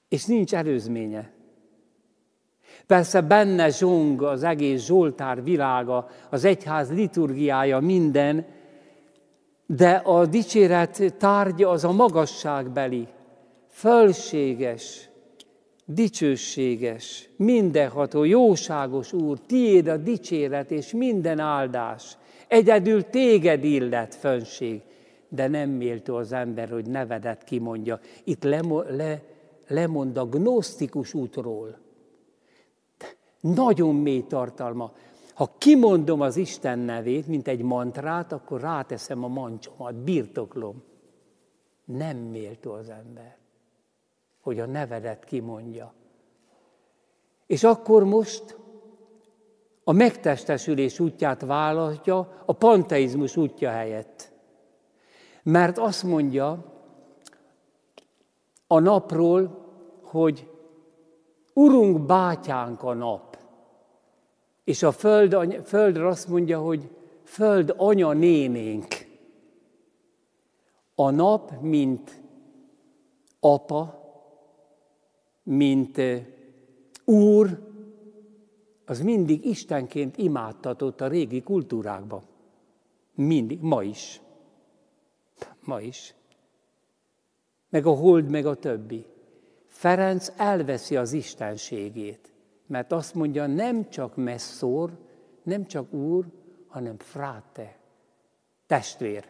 És 0.09 0.25
nincs 0.25 0.53
előzménye. 0.53 1.34
Persze 2.87 3.21
benne 3.21 3.69
zsong 3.69 4.21
az 4.23 4.43
egész 4.43 4.85
Zsoltár 4.85 5.43
világa, 5.43 6.07
az 6.29 6.43
egyház 6.43 6.91
liturgiája, 6.91 7.79
minden, 7.79 8.45
de 9.65 9.91
a 9.91 10.25
dicséret 10.25 11.13
tárgya 11.17 11.69
az 11.69 11.83
a 11.83 11.91
magasságbeli, 11.91 13.07
fölséges, 13.69 15.09
dicsőséges, 15.85 17.29
mindenható, 17.35 18.23
jóságos 18.23 19.13
Úr, 19.13 19.39
tiéd 19.39 19.87
a 19.87 19.97
dicséret 19.97 20.71
és 20.71 20.93
minden 20.93 21.39
áldás. 21.39 22.17
Egyedül 22.47 23.03
téged 23.03 23.63
illet 23.63 24.15
fönség, 24.15 24.81
de 25.29 25.47
nem 25.47 25.69
méltó 25.69 26.15
az 26.15 26.31
ember, 26.31 26.69
hogy 26.69 26.85
nevedet 26.85 27.43
kimondja. 27.43 27.99
Itt 28.23 28.43
lemo, 28.43 28.81
le, 28.81 29.21
lemond 29.67 30.17
a 30.17 30.25
gnosztikus 30.25 31.13
útról 31.13 31.84
nagyon 33.53 33.95
mély 33.95 34.23
tartalma. 34.27 34.91
Ha 35.33 35.51
kimondom 35.57 36.21
az 36.21 36.37
Isten 36.37 36.79
nevét, 36.79 37.27
mint 37.27 37.47
egy 37.47 37.61
mantrát, 37.61 38.31
akkor 38.31 38.61
ráteszem 38.61 39.23
a 39.23 39.27
mancsomat, 39.27 39.95
birtoklom. 39.95 40.83
Nem 41.85 42.17
méltó 42.17 42.71
az 42.71 42.89
ember, 42.89 43.37
hogy 44.41 44.59
a 44.59 44.65
nevedet 44.65 45.23
kimondja. 45.23 45.93
És 47.45 47.63
akkor 47.63 48.03
most 48.03 48.57
a 49.83 49.91
megtestesülés 49.91 50.99
útját 50.99 51.41
választja 51.41 52.43
a 52.45 52.53
panteizmus 52.53 53.37
útja 53.37 53.69
helyett. 53.69 54.31
Mert 55.43 55.77
azt 55.77 56.03
mondja 56.03 56.73
a 58.67 58.79
napról, 58.79 59.65
hogy 60.01 60.49
Urunk 61.57 62.05
bátyánk 62.05 62.83
a 62.83 62.93
nap. 62.93 63.34
És 64.65 64.83
a 64.83 64.91
föld, 64.91 65.61
földre 65.63 66.07
azt 66.07 66.27
mondja, 66.27 66.59
hogy 66.59 66.89
föld 67.23 67.73
anya 67.77 68.13
nénénk. 68.13 68.87
A 70.95 71.09
nap, 71.09 71.61
mint 71.61 72.21
apa, 73.39 74.03
mint 75.43 76.01
úr, 77.05 77.73
az 78.85 79.01
mindig 79.01 79.45
Istenként 79.45 80.17
imádtatott 80.17 81.01
a 81.01 81.07
régi 81.07 81.41
kultúrákban. 81.41 82.21
Mindig, 83.15 83.61
ma 83.61 83.83
is. 83.83 84.21
Ma 85.59 85.81
is. 85.81 86.15
Meg 87.69 87.85
a 87.85 87.91
hold, 87.91 88.29
meg 88.29 88.45
a 88.45 88.55
többi. 88.55 89.05
Ferenc 89.67 90.31
elveszi 90.37 90.95
az 90.95 91.13
istenségét, 91.13 92.33
mert 92.67 92.91
azt 92.91 93.13
mondja, 93.13 93.45
nem 93.45 93.89
csak 93.89 94.15
messzor, 94.15 94.91
nem 95.43 95.65
csak 95.65 95.93
úr, 95.93 96.25
hanem 96.67 96.97
fráte, 96.97 97.75
testvér. 98.67 99.25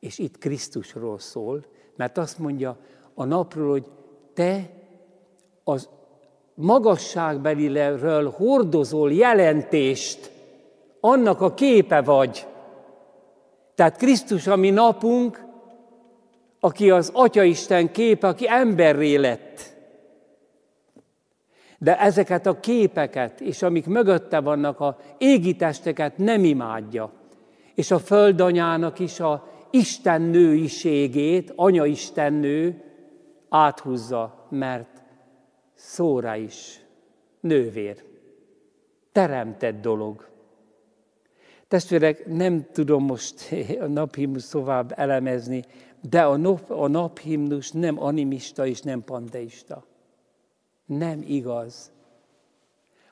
És 0.00 0.18
itt 0.18 0.38
Krisztusról 0.38 1.18
szól, 1.18 1.64
mert 1.96 2.18
azt 2.18 2.38
mondja 2.38 2.76
a 3.14 3.24
napról, 3.24 3.70
hogy 3.70 3.90
te 4.34 4.70
az 5.64 5.88
magasságbeliről 6.54 8.30
hordozol 8.30 9.12
jelentést, 9.12 10.30
annak 11.00 11.40
a 11.40 11.54
képe 11.54 12.02
vagy. 12.02 12.46
Tehát 13.74 13.96
Krisztus, 13.96 14.46
ami 14.46 14.70
napunk, 14.70 15.44
aki 16.60 16.90
az 16.90 17.10
Atyaisten 17.14 17.92
képe, 17.92 18.28
aki 18.28 18.48
emberré 18.48 19.14
lett. 19.14 19.75
De 21.78 22.00
ezeket 22.00 22.46
a 22.46 22.60
képeket, 22.60 23.40
és 23.40 23.62
amik 23.62 23.86
mögötte 23.86 24.40
vannak, 24.40 24.80
a 24.80 24.98
égi 25.18 25.56
testeket 25.56 26.18
nem 26.18 26.44
imádja. 26.44 27.12
És 27.74 27.90
a 27.90 27.98
földanyának 27.98 28.98
is 28.98 29.20
a 29.20 29.48
Isten 29.70 30.22
nőiségét, 30.22 31.52
anya 31.56 31.84
nő 32.14 32.82
áthúzza, 33.48 34.46
mert 34.48 35.02
szóra 35.74 36.36
is 36.36 36.80
nővér. 37.40 38.04
Teremtett 39.12 39.80
dolog. 39.80 40.28
Testvérek, 41.68 42.26
nem 42.26 42.66
tudom 42.72 43.04
most 43.04 43.54
a 43.80 43.86
naphimnus 43.86 44.48
tovább 44.48 44.92
elemezni, 44.96 45.64
de 46.08 46.22
a, 46.22 46.36
nap, 46.36 46.70
a 46.70 46.88
naphimnus 46.88 47.70
nem 47.70 48.02
animista 48.02 48.66
és 48.66 48.80
nem 48.80 49.04
panteista. 49.04 49.84
Nem 50.86 51.22
igaz. 51.26 51.90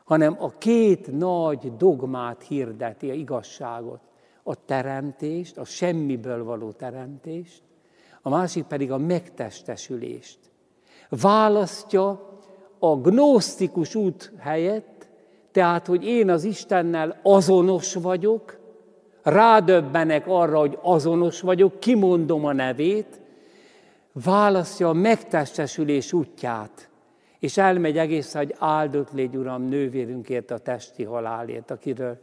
Hanem 0.05 0.37
a 0.39 0.49
két 0.49 1.13
nagy 1.13 1.77
dogmát 1.77 2.43
hirdeti, 2.43 3.11
a 3.11 3.13
igazságot. 3.13 4.01
A 4.43 4.65
teremtést, 4.65 5.59
a 5.59 5.65
semmiből 5.65 6.45
való 6.45 6.71
teremtést, 6.71 7.63
a 8.23 8.29
másik 8.29 8.65
pedig 8.65 8.93
a 8.93 8.99
megtestesülést. 8.99 10.39
Választja 11.09 12.39
a 12.79 12.97
gnósztikus 12.97 13.95
út 13.95 14.33
helyett, 14.39 15.09
tehát, 15.53 15.87
hogy 15.87 16.05
én 16.05 16.31
az 16.31 16.45
Istennel 16.45 17.21
azonos 17.23 17.95
vagyok, 17.95 18.59
rádöbbenek 19.23 20.27
arra, 20.27 20.59
hogy 20.59 20.79
azonos 20.83 21.41
vagyok, 21.41 21.81
kimondom 21.81 22.45
a 22.45 22.53
nevét, 22.53 23.21
választja 24.13 24.89
a 24.89 24.93
megtestesülés 24.93 26.13
útját, 26.13 26.89
és 27.45 27.57
elmegy 27.57 27.99
egészen, 27.99 28.43
hogy 28.45 28.55
áldott 28.59 29.13
légy, 29.13 29.37
Uram, 29.37 29.63
nővérünkért 29.63 30.51
a 30.51 30.59
testi 30.59 31.03
halálért, 31.03 31.71
akiről 31.71 32.19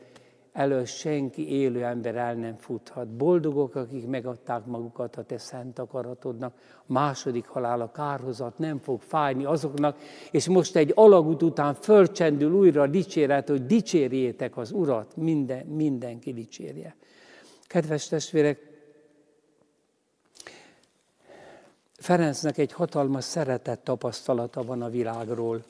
elől 0.52 0.86
senki 0.86 1.52
élő 1.52 1.84
ember 1.84 2.16
el 2.16 2.34
nem 2.34 2.56
futhat. 2.58 3.08
Boldogok, 3.08 3.76
akik 3.76 4.08
megadták 4.08 4.66
magukat 4.66 5.16
a 5.16 5.24
te 5.24 5.38
szent 5.38 5.80
akaratodnak. 5.80 6.54
A 6.78 6.94
második 6.94 7.48
halál, 7.48 7.82
a 7.82 7.92
kárhozat 7.92 8.58
nem 8.58 8.78
fog 8.78 9.02
fájni 9.02 9.46
azoknak, 9.46 9.98
és 10.32 10.48
most 10.48 10.76
egy 10.76 10.92
alagút 10.96 11.44
után 11.44 11.74
fölcsendül 11.74 12.54
újra 12.54 12.82
a 12.82 12.88
dicséret, 12.88 13.50
hogy 13.50 13.66
dicsérjétek 13.66 14.58
az 14.58 14.72
Urat, 14.72 15.16
minden, 15.16 15.66
mindenki 15.66 16.34
dicsérje. 16.34 16.96
Kedves 17.68 18.08
testvérek, 18.08 18.71
Ferencnek 22.02 22.58
egy 22.58 22.72
hatalmas 22.72 23.24
szeretett 23.24 23.84
tapasztalata 23.84 24.64
van 24.64 24.82
a 24.82 24.90
világról, 24.90 25.64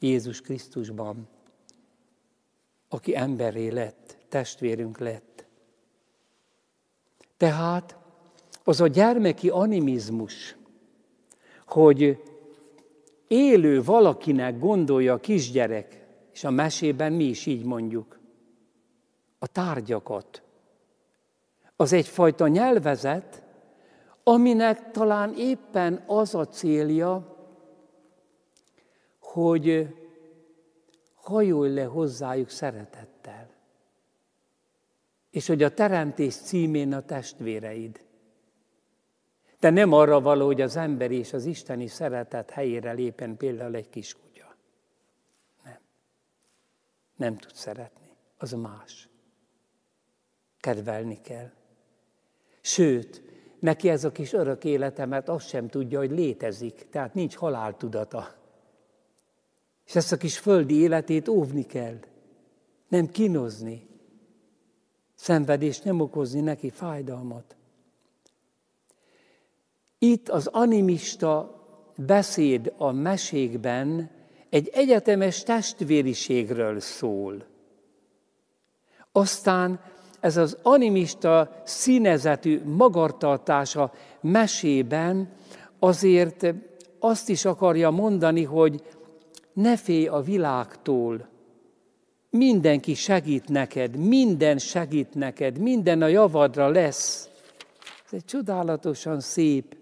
Jézus 0.00 0.40
Krisztusban 0.40 1.28
aki 2.88 3.16
emberé 3.16 3.68
lett, 3.68 4.16
testvérünk 4.28 4.98
lett. 4.98 5.44
Tehát 7.36 7.96
az 8.64 8.80
a 8.80 8.86
gyermeki 8.86 9.48
animizmus, 9.48 10.56
hogy 11.66 12.22
élő 13.26 13.82
valakinek 13.82 14.58
gondolja 14.58 15.12
a 15.12 15.20
kisgyerek, 15.20 16.06
és 16.32 16.44
a 16.44 16.50
mesében 16.50 17.12
mi 17.12 17.24
is 17.24 17.46
így 17.46 17.64
mondjuk, 17.64 18.18
a 19.38 19.46
tárgyakat. 19.46 20.42
Az 21.76 21.92
egyfajta 21.92 22.48
nyelvezet, 22.48 23.42
aminek 24.28 24.90
talán 24.90 25.34
éppen 25.36 26.02
az 26.06 26.34
a 26.34 26.48
célja, 26.48 27.36
hogy 29.18 29.88
hajolj 31.14 31.74
le 31.74 31.84
hozzájuk 31.84 32.48
szeretettel. 32.48 33.50
És 35.30 35.46
hogy 35.46 35.62
a 35.62 35.74
teremtés 35.74 36.34
címén 36.34 36.92
a 36.92 37.04
testvéreid. 37.04 38.04
De 39.60 39.70
nem 39.70 39.92
arra 39.92 40.20
való, 40.20 40.46
hogy 40.46 40.60
az 40.60 40.76
emberi 40.76 41.16
és 41.16 41.32
az 41.32 41.44
isteni 41.44 41.86
szeretet 41.86 42.50
helyére 42.50 42.92
lépen 42.92 43.36
például 43.36 43.74
egy 43.74 43.88
kis 43.88 44.14
kutya. 44.14 44.56
Nem. 45.64 45.78
Nem 47.16 47.36
tud 47.36 47.54
szeretni. 47.54 48.16
Az 48.38 48.52
más. 48.52 49.08
Kedvelni 50.60 51.20
kell. 51.20 51.50
Sőt, 52.60 53.27
neki 53.60 53.88
ez 53.88 54.04
a 54.04 54.12
kis 54.12 54.32
örök 54.32 54.64
élete, 54.64 55.06
mert 55.06 55.28
azt 55.28 55.48
sem 55.48 55.68
tudja, 55.68 55.98
hogy 55.98 56.10
létezik, 56.10 56.86
tehát 56.90 57.14
nincs 57.14 57.36
haláltudata. 57.36 58.34
És 59.86 59.94
ezt 59.94 60.12
a 60.12 60.16
kis 60.16 60.38
földi 60.38 60.74
életét 60.74 61.28
óvni 61.28 61.66
kell. 61.66 61.98
Nem 62.88 63.06
kínozni. 63.06 63.86
Szenvedést 65.14 65.84
nem 65.84 66.00
okozni 66.00 66.40
neki 66.40 66.70
fájdalmat. 66.70 67.56
Itt 69.98 70.28
az 70.28 70.46
animista 70.46 71.58
beszéd 71.96 72.72
a 72.76 72.92
mesékben 72.92 74.10
egy 74.50 74.68
egyetemes 74.72 75.42
testvériségről 75.42 76.80
szól. 76.80 77.44
Aztán 79.12 79.80
ez 80.20 80.36
az 80.36 80.58
animista 80.62 81.62
színezetű 81.64 82.62
magartartása 82.64 83.92
mesében 84.20 85.32
azért 85.78 86.54
azt 86.98 87.28
is 87.28 87.44
akarja 87.44 87.90
mondani, 87.90 88.44
hogy 88.44 88.82
ne 89.52 89.76
félj 89.76 90.06
a 90.06 90.20
világtól. 90.20 91.28
Mindenki 92.30 92.94
segít 92.94 93.48
neked, 93.48 93.96
minden 93.96 94.58
segít 94.58 95.14
neked, 95.14 95.58
minden 95.58 96.02
a 96.02 96.06
javadra 96.06 96.68
lesz. 96.68 97.28
Ez 98.06 98.12
egy 98.12 98.24
csodálatosan 98.24 99.20
szép. 99.20 99.76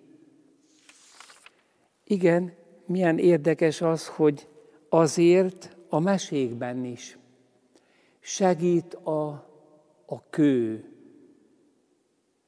Igen, 2.04 2.52
milyen 2.86 3.18
érdekes 3.18 3.80
az, 3.80 4.06
hogy 4.06 4.48
azért 4.88 5.76
a 5.88 6.00
mesékben 6.00 6.84
is 6.84 7.18
segít 8.26 8.94
a, 8.94 9.45
a 10.06 10.28
kő, 10.30 10.90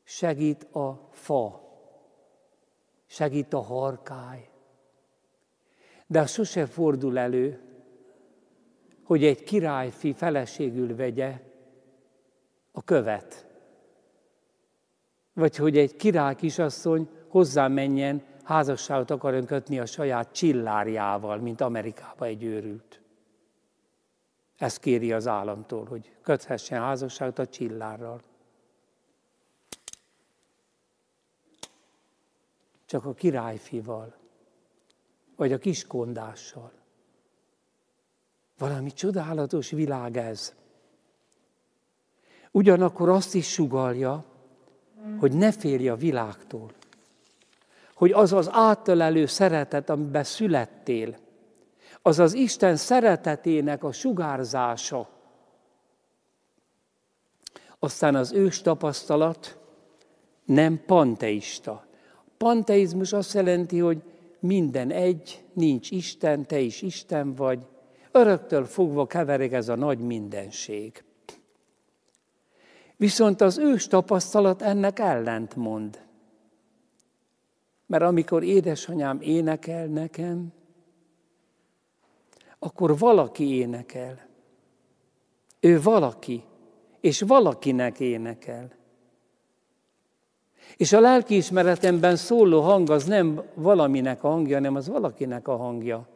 segít 0.04 0.64
a 0.64 1.08
fa, 1.12 1.62
segít 3.06 3.52
a 3.52 3.60
harkály, 3.60 4.48
de 6.06 6.26
sose 6.26 6.66
fordul 6.66 7.18
elő, 7.18 7.62
hogy 9.02 9.24
egy 9.24 9.42
királyfi 9.42 10.12
feleségül 10.12 10.96
vegye 10.96 11.40
a 12.72 12.82
követ. 12.82 13.46
Vagy 15.32 15.56
hogy 15.56 15.78
egy 15.78 15.96
király 15.96 16.34
kisasszony 16.34 17.08
hozzá 17.28 17.68
menjen, 17.68 18.22
házasságot 18.42 19.10
akarjon 19.10 19.44
kötni 19.44 19.78
a 19.78 19.86
saját 19.86 20.32
csillárjával, 20.32 21.38
mint 21.38 21.60
Amerikába 21.60 22.24
egy 22.24 22.44
őrült. 22.44 23.00
Ezt 24.58 24.80
kéri 24.80 25.12
az 25.12 25.26
államtól, 25.26 25.84
hogy 25.84 26.16
köthessen 26.22 26.80
házasságot 26.80 27.38
a 27.38 27.46
csillárral. 27.46 28.22
Csak 32.86 33.04
a 33.04 33.14
királyfival 33.14 34.14
vagy 35.36 35.52
a 35.52 35.58
kiskondással. 35.58 36.72
Valami 38.58 38.92
csodálatos 38.92 39.70
világ 39.70 40.16
ez. 40.16 40.54
Ugyanakkor 42.50 43.08
azt 43.08 43.34
is 43.34 43.52
sugalja, 43.52 44.24
hogy 45.18 45.32
ne 45.32 45.52
félj 45.52 45.88
a 45.88 45.96
világtól. 45.96 46.72
hogy 47.94 48.12
az 48.12 48.32
az 48.32 48.48
átölelő 48.52 49.26
szeretet, 49.26 49.90
amiben 49.90 50.24
születtél, 50.24 51.16
az 52.02 52.18
az 52.18 52.34
Isten 52.34 52.76
szeretetének 52.76 53.84
a 53.84 53.92
sugárzása. 53.92 55.08
Aztán 57.78 58.14
az 58.14 58.32
ős 58.32 58.60
tapasztalat 58.60 59.58
nem 60.44 60.82
panteista. 60.86 61.86
Panteizmus 62.36 63.12
azt 63.12 63.34
jelenti, 63.34 63.78
hogy 63.78 64.02
minden 64.40 64.90
egy, 64.90 65.44
nincs 65.52 65.90
Isten, 65.90 66.46
te 66.46 66.58
is 66.58 66.82
Isten 66.82 67.34
vagy. 67.34 67.66
Öröktől 68.10 68.64
fogva 68.64 69.06
keverik 69.06 69.52
ez 69.52 69.68
a 69.68 69.76
nagy 69.76 69.98
mindenség. 69.98 71.04
Viszont 72.96 73.40
az 73.40 73.58
ős 73.58 73.86
tapasztalat 73.86 74.62
ennek 74.62 74.98
ellent 74.98 75.56
mond. 75.56 76.02
Mert 77.86 78.02
amikor 78.02 78.42
édesanyám 78.42 79.20
énekel 79.20 79.86
nekem, 79.86 80.52
akkor 82.58 82.98
valaki 82.98 83.54
énekel. 83.54 84.26
Ő 85.60 85.82
valaki, 85.82 86.42
és 87.00 87.20
valakinek 87.20 88.00
énekel. 88.00 88.76
És 90.76 90.92
a 90.92 91.00
lelkiismeretemben 91.00 92.16
szóló 92.16 92.60
hang 92.60 92.90
az 92.90 93.04
nem 93.04 93.42
valaminek 93.54 94.24
a 94.24 94.28
hangja, 94.28 94.54
hanem 94.54 94.74
az 94.74 94.88
valakinek 94.88 95.48
a 95.48 95.56
hangja. 95.56 96.08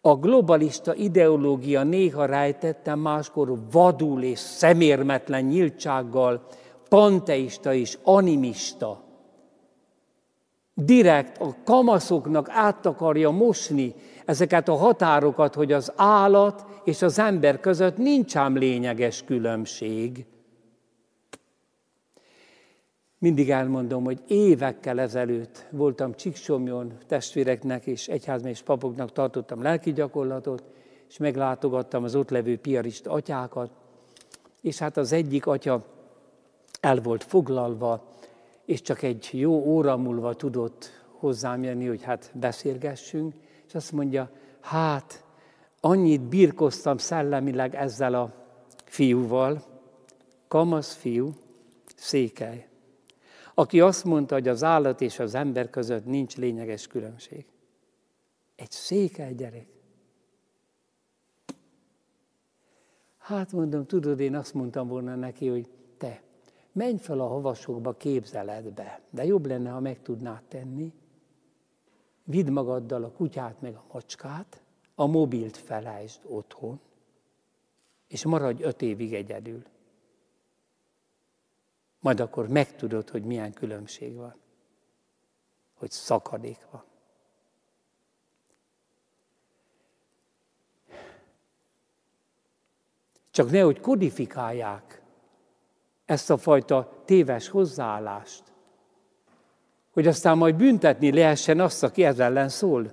A 0.00 0.14
globalista 0.14 0.94
ideológia 0.94 1.82
néha 1.82 2.24
rejtette, 2.24 2.94
máskor 2.94 3.58
vadul 3.70 4.22
és 4.22 4.38
szemérmetlen 4.38 5.44
nyíltsággal, 5.44 6.46
panteista 6.88 7.74
és 7.74 7.98
animista. 8.02 9.01
Direkt 10.74 11.38
a 11.38 11.54
kamaszoknak 11.64 12.48
át 12.50 12.86
akarja 12.86 13.30
mosni 13.30 13.94
ezeket 14.24 14.68
a 14.68 14.74
határokat, 14.74 15.54
hogy 15.54 15.72
az 15.72 15.92
állat 15.96 16.66
és 16.84 17.02
az 17.02 17.18
ember 17.18 17.60
között 17.60 17.96
nincs 17.96 18.36
ám 18.36 18.56
lényeges 18.56 19.24
különbség. 19.24 20.26
Mindig 23.18 23.50
elmondom, 23.50 24.04
hogy 24.04 24.20
évekkel 24.26 25.00
ezelőtt 25.00 25.66
voltam 25.70 26.14
Csíksomjon 26.14 26.92
testvéreknek 27.06 27.86
és 27.86 28.08
egyházmely 28.08 28.50
és 28.50 28.62
papoknak 28.62 29.12
tartottam 29.12 29.62
lelki 29.62 29.92
gyakorlatot, 29.92 30.64
és 31.08 31.16
meglátogattam 31.18 32.04
az 32.04 32.14
ott 32.14 32.30
levő 32.30 32.58
piarista 32.58 33.10
atyákat, 33.10 33.70
és 34.60 34.78
hát 34.78 34.96
az 34.96 35.12
egyik 35.12 35.46
atya 35.46 35.84
el 36.80 37.00
volt 37.00 37.24
foglalva, 37.24 38.08
és 38.72 38.82
csak 38.82 39.02
egy 39.02 39.28
jó 39.32 39.52
óra 39.52 39.96
múlva 39.96 40.34
tudott 40.34 40.90
hozzám 41.18 41.62
jönni, 41.62 41.86
hogy 41.86 42.02
hát 42.02 42.30
beszélgessünk, 42.34 43.34
és 43.66 43.74
azt 43.74 43.92
mondja, 43.92 44.30
hát 44.60 45.24
annyit 45.80 46.20
birkoztam 46.20 46.96
szellemileg 46.96 47.74
ezzel 47.74 48.14
a 48.14 48.34
fiúval, 48.84 49.62
kamasz 50.48 50.94
fiú, 50.94 51.32
székely 51.96 52.66
aki 53.54 53.80
azt 53.80 54.04
mondta, 54.04 54.34
hogy 54.34 54.48
az 54.48 54.62
állat 54.62 55.00
és 55.00 55.18
az 55.18 55.34
ember 55.34 55.70
között 55.70 56.04
nincs 56.04 56.36
lényeges 56.36 56.86
különbség. 56.86 57.46
Egy 58.56 58.70
székely 58.70 59.34
gyerek. 59.34 59.66
Hát 63.18 63.52
mondom, 63.52 63.86
tudod, 63.86 64.20
én 64.20 64.36
azt 64.36 64.54
mondtam 64.54 64.88
volna 64.88 65.14
neki, 65.14 65.48
hogy 65.48 65.68
menj 66.72 66.98
fel 66.98 67.20
a 67.20 67.26
havasokba 67.26 67.92
képzeletbe, 67.92 69.00
de 69.10 69.24
jobb 69.24 69.46
lenne, 69.46 69.70
ha 69.70 69.80
meg 69.80 70.02
tudnád 70.02 70.42
tenni. 70.42 70.92
Vidd 72.24 72.50
magaddal 72.50 73.04
a 73.04 73.10
kutyát 73.10 73.60
meg 73.60 73.74
a 73.74 73.84
macskát, 73.92 74.62
a 74.94 75.06
mobilt 75.06 75.56
felejtsd 75.56 76.20
otthon, 76.26 76.80
és 78.08 78.24
maradj 78.24 78.62
öt 78.62 78.82
évig 78.82 79.14
egyedül 79.14 79.62
majd 82.02 82.20
akkor 82.20 82.48
megtudod, 82.48 83.10
hogy 83.10 83.24
milyen 83.24 83.52
különbség 83.52 84.14
van. 84.14 84.34
Hogy 85.74 85.90
szakadék 85.90 86.66
van. 86.70 86.84
Csak 93.30 93.50
nehogy 93.50 93.80
kodifikálják 93.80 95.01
ezt 96.12 96.30
a 96.30 96.36
fajta 96.36 97.02
téves 97.04 97.48
hozzáállást, 97.48 98.42
hogy 99.92 100.06
aztán 100.06 100.36
majd 100.36 100.54
büntetni 100.54 101.12
lehessen 101.12 101.60
azt, 101.60 101.82
aki 101.82 102.04
ez 102.04 102.18
ellen 102.18 102.48
szól. 102.48 102.90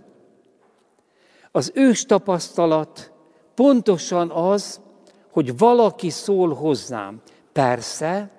Az 1.52 1.72
ős 1.76 2.06
tapasztalat 2.06 3.12
pontosan 3.56 4.30
az, 4.30 4.82
hogy 5.32 5.58
valaki 5.58 6.10
szól 6.10 6.54
hozzám. 6.54 7.22
Persze, 7.54 8.30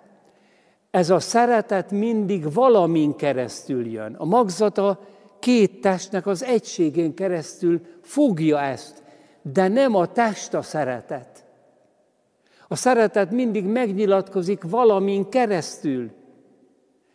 ez 0.91 1.11
a 1.11 1.21
szeretet 1.21 1.91
mindig 1.91 2.53
valamin 2.53 3.17
keresztül 3.17 3.87
jön. 3.87 4.15
A 4.15 4.25
magzata 4.25 5.01
két 5.39 5.81
testnek 5.81 6.27
az 6.27 6.43
egységén 6.43 7.15
keresztül 7.15 7.81
fogja 8.03 8.61
ezt, 8.61 9.03
de 9.43 9.69
nem 9.69 9.95
a 9.95 10.07
test 10.07 10.55
a 10.55 10.63
szeretet. 10.63 11.40
A 12.73 12.77
szeretet 12.77 13.31
mindig 13.31 13.65
megnyilatkozik 13.65 14.63
valamin 14.63 15.29
keresztül, 15.29 16.11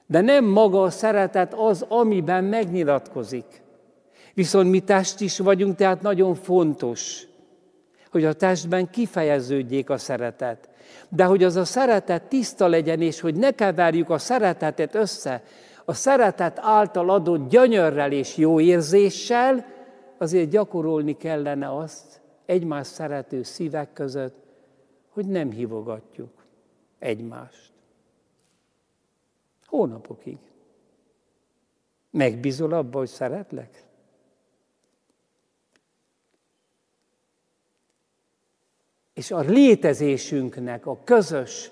de 0.07 0.21
nem 0.21 0.45
maga 0.45 0.81
a 0.81 0.89
szeretet 0.89 1.53
az, 1.53 1.85
amiben 1.87 2.43
megnyilatkozik. 2.43 3.63
Viszont 4.33 4.69
mi 4.69 4.79
test 4.79 5.21
is 5.21 5.39
vagyunk, 5.39 5.75
tehát 5.75 6.01
nagyon 6.01 6.35
fontos, 6.35 7.27
hogy 8.11 8.25
a 8.25 8.33
testben 8.33 8.89
kifejeződjék 8.89 9.89
a 9.89 9.97
szeretet 9.97 10.69
de 11.09 11.23
hogy 11.23 11.43
az 11.43 11.55
a 11.55 11.65
szeretet 11.65 12.23
tiszta 12.23 12.67
legyen, 12.67 13.01
és 13.01 13.19
hogy 13.19 13.35
ne 13.35 13.51
keverjük 13.51 14.09
a 14.09 14.17
szeretetet 14.17 14.95
össze 14.95 15.43
a 15.85 15.93
szeretet 15.93 16.59
által 16.61 17.09
adott 17.09 17.49
gyönyörrel 17.49 18.11
és 18.11 18.37
jó 18.37 18.59
érzéssel, 18.59 19.65
azért 20.17 20.49
gyakorolni 20.49 21.17
kellene 21.17 21.77
azt 21.77 22.21
egymás 22.45 22.87
szerető 22.87 23.43
szívek 23.43 23.93
között, 23.93 24.44
hogy 25.15 25.25
nem 25.25 25.51
hívogatjuk 25.51 26.45
egymást. 26.99 27.71
Hónapokig. 29.65 30.37
Megbízol 32.09 32.73
abba, 32.73 32.97
hogy 32.97 33.07
szeretlek? 33.07 33.85
és 39.15 39.31
a 39.31 39.39
létezésünknek, 39.39 40.85
a 40.85 40.99
közös 41.03 41.71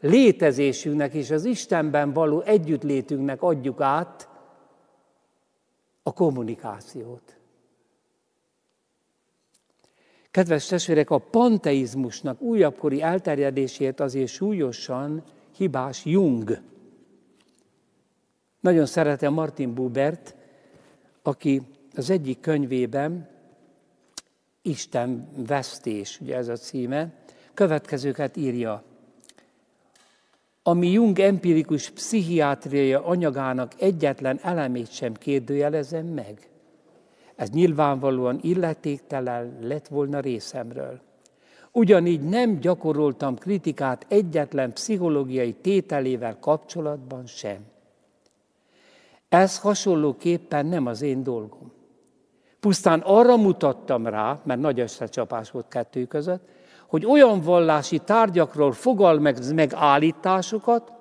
létezésünknek 0.00 1.14
és 1.14 1.30
az 1.30 1.44
Istenben 1.44 2.12
való 2.12 2.40
együttlétünknek 2.40 3.42
adjuk 3.42 3.80
át 3.80 4.28
a 6.02 6.12
kommunikációt. 6.12 7.36
Kedves 10.34 10.66
testvérek, 10.66 11.10
a 11.10 11.18
panteizmusnak 11.18 12.40
újabbkori 12.40 13.02
elterjedésért 13.02 14.00
azért 14.00 14.28
súlyosan 14.28 15.22
hibás 15.56 16.04
Jung. 16.04 16.60
Nagyon 18.60 18.86
szeretem 18.86 19.32
Martin 19.32 19.74
Bubert, 19.74 20.34
aki 21.22 21.62
az 21.94 22.10
egyik 22.10 22.40
könyvében 22.40 23.28
Isten 24.62 25.28
vesztés, 25.46 26.20
ugye 26.20 26.36
ez 26.36 26.48
a 26.48 26.56
címe, 26.56 27.12
következőket 27.54 28.36
írja. 28.36 28.82
Ami 30.62 30.90
Jung 30.90 31.18
empirikus 31.18 31.90
pszichiátriai 31.90 32.92
anyagának 32.92 33.72
egyetlen 33.78 34.38
elemét 34.42 34.92
sem 34.92 35.14
kérdőjelezem 35.14 36.06
meg. 36.06 36.48
Ez 37.36 37.50
nyilvánvalóan 37.50 38.38
illetéktelen 38.42 39.58
lett 39.60 39.88
volna 39.88 40.20
részemről. 40.20 41.00
Ugyanígy 41.72 42.20
nem 42.20 42.58
gyakoroltam 42.58 43.36
kritikát 43.36 44.06
egyetlen 44.08 44.72
pszichológiai 44.72 45.52
tételével 45.52 46.38
kapcsolatban 46.38 47.26
sem. 47.26 47.58
Ez 49.28 49.58
hasonlóképpen 49.58 50.66
nem 50.66 50.86
az 50.86 51.02
én 51.02 51.22
dolgom. 51.22 51.72
Pusztán 52.60 53.00
arra 53.00 53.36
mutattam 53.36 54.06
rá, 54.06 54.40
mert 54.44 54.60
nagy 54.60 54.80
összecsapás 54.80 55.50
volt 55.50 55.68
kettő 55.68 56.04
között, 56.04 56.48
hogy 56.86 57.06
olyan 57.06 57.40
vallási 57.40 57.98
tárgyakról 57.98 58.72
fogal 58.72 59.18
meg, 59.18 59.54
meg 59.54 59.72
állításokat, 59.74 60.92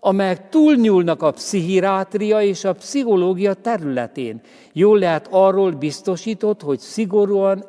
amelyek 0.00 0.48
túlnyúlnak 0.48 1.22
a 1.22 1.30
pszichiátria 1.30 2.42
és 2.42 2.64
a 2.64 2.72
pszichológia 2.72 3.54
területén. 3.54 4.40
Jól 4.72 4.98
lehet 4.98 5.28
arról 5.30 5.70
biztosított, 5.70 6.62
hogy 6.62 6.78
szigorúan 6.78 7.64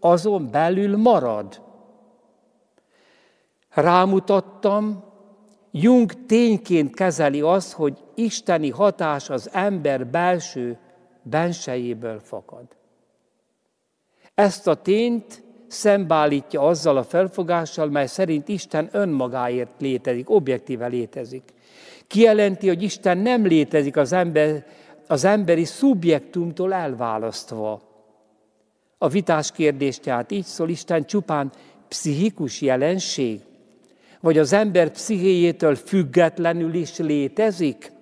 azon 0.00 0.50
belül 0.50 0.96
marad. 0.96 1.62
Rámutattam, 3.70 5.04
Jung 5.70 6.26
tényként 6.26 6.94
kezeli 6.94 7.40
azt, 7.40 7.72
hogy 7.72 7.98
isteni 8.14 8.70
hatás 8.70 9.30
az 9.30 9.50
ember 9.52 10.06
belső 10.06 10.78
bensejéből 11.22 12.20
fakad. 12.20 12.64
Ezt 14.34 14.66
a 14.66 14.74
tényt 14.74 15.42
szembállítja 15.66 16.60
azzal 16.60 16.96
a 16.96 17.02
felfogással, 17.02 17.86
mely 17.86 18.06
szerint 18.06 18.48
Isten 18.48 18.88
önmagáért 18.92 19.80
létezik, 19.80 20.30
objektíve 20.30 20.86
létezik. 20.86 21.42
Kijelenti, 22.10 22.68
hogy 22.68 22.82
Isten 22.82 23.18
nem 23.18 23.46
létezik 23.46 23.96
az, 23.96 24.12
ember, 24.12 24.66
az 25.06 25.24
emberi 25.24 25.64
szubjektumtól 25.64 26.72
elválasztva. 26.74 27.82
A 28.98 29.08
vitás 29.08 29.52
kérdés 29.52 29.98
tehát 29.98 30.30
így 30.30 30.44
szól, 30.44 30.68
Isten 30.68 31.04
csupán 31.04 31.52
pszichikus 31.88 32.60
jelenség, 32.60 33.40
vagy 34.20 34.38
az 34.38 34.52
ember 34.52 34.90
pszichéjétől 34.90 35.74
függetlenül 35.74 36.74
is 36.74 36.98
létezik? 36.98 37.92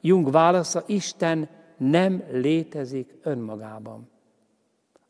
Jung 0.00 0.30
válasza, 0.30 0.84
Isten 0.86 1.48
nem 1.76 2.22
létezik 2.32 3.14
önmagában. 3.22 4.10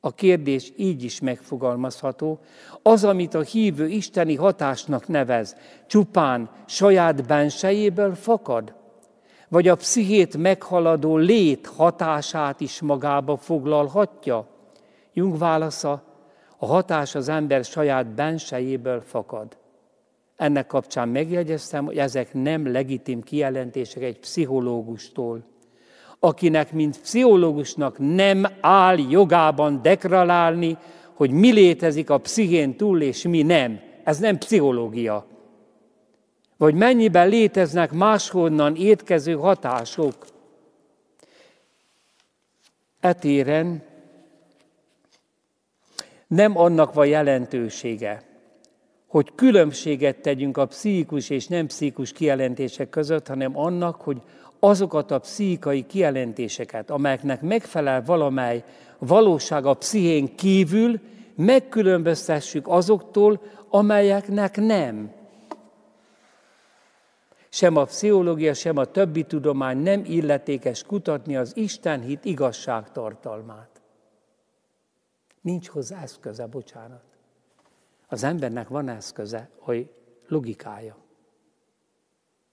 A 0.04 0.14
kérdés 0.14 0.72
így 0.76 1.02
is 1.02 1.20
megfogalmazható. 1.20 2.40
Az, 2.82 3.04
amit 3.04 3.34
a 3.34 3.40
hívő 3.40 3.88
isteni 3.88 4.34
hatásnak 4.34 5.08
nevez, 5.08 5.56
csupán 5.86 6.50
saját 6.66 7.26
bensejéből 7.26 8.14
fakad? 8.14 8.74
Vagy 9.48 9.68
a 9.68 9.76
pszichét 9.76 10.36
meghaladó 10.36 11.16
lét 11.16 11.66
hatását 11.66 12.60
is 12.60 12.80
magába 12.80 13.36
foglalhatja? 13.36 14.46
Jung 15.12 15.38
válasza, 15.38 16.02
a 16.58 16.66
hatás 16.66 17.14
az 17.14 17.28
ember 17.28 17.64
saját 17.64 18.06
bensejéből 18.06 19.00
fakad. 19.00 19.56
Ennek 20.36 20.66
kapcsán 20.66 21.08
megjegyeztem, 21.08 21.84
hogy 21.84 21.98
ezek 21.98 22.34
nem 22.34 22.72
legitim 22.72 23.22
kijelentések 23.22 24.02
egy 24.02 24.18
pszichológustól 24.18 25.51
akinek, 26.24 26.72
mint 26.72 27.00
pszichológusnak 27.00 27.96
nem 27.98 28.46
áll 28.61 28.98
jogában 28.98 29.82
deklarálni, 29.82 30.76
hogy 31.14 31.30
mi 31.30 31.52
létezik 31.52 32.11
a 32.11 32.18
pszichén 32.18 32.76
túl, 32.76 33.02
és 33.02 33.22
mi 33.22 33.42
nem. 33.42 33.80
Ez 34.04 34.18
nem 34.18 34.38
pszichológia. 34.38 35.26
Vagy 36.56 36.74
mennyiben 36.74 37.28
léteznek 37.28 37.92
máshonnan 37.92 38.76
étkező 38.76 39.35
hatások. 39.35 40.26
Etéren 43.00 43.82
nem 46.26 46.58
annak 46.58 46.94
van 46.94 47.06
jelentősége, 47.06 48.22
hogy 49.06 49.35
különbséget 49.35 50.20
tegyünk 50.20 50.56
a 50.56 50.66
pszichikus 50.66 51.30
és 51.30 51.46
nem 51.46 51.66
pszichikus 51.66 52.12
kijelentések 52.12 52.88
között, 52.88 53.26
hanem 53.26 53.58
annak, 53.58 54.00
hogy 54.00 54.22
azokat 54.64 55.11
a 55.11 55.18
pszichikai 55.18 55.87
kijelentéseket, 55.87 56.90
amelyeknek 56.90 57.40
megfelel 57.40 58.03
valamely 58.05 58.64
valóság 58.98 59.66
a 59.66 59.75
pszichén 59.75 60.37
kívül, 60.37 61.01
megkülönböztessük 61.35 62.68
azoktól, 62.68 63.42
amelyeknek 63.68 64.57
nem. 64.57 65.12
Sem 67.48 67.77
a 67.77 67.85
pszichológia, 67.85 68.55
sem 68.55 68.77
a 68.77 68.85
többi 68.85 69.22
tudomány 69.25 69.79
nem 69.79 70.03
illetékes 70.05 70.83
kutatni 70.83 71.37
az 71.37 71.57
Isten 71.57 72.01
hit 72.01 72.25
igazságtartalmát. 72.25 73.83
Nincs 75.40 75.68
hozzá 75.68 76.03
eszköze, 76.03 76.46
bocsánat. 76.46 77.03
Az 78.09 78.22
embernek 78.22 78.68
van 78.68 78.88
eszköze, 78.88 79.51
hogy 79.59 79.90
logikája. 80.29 81.01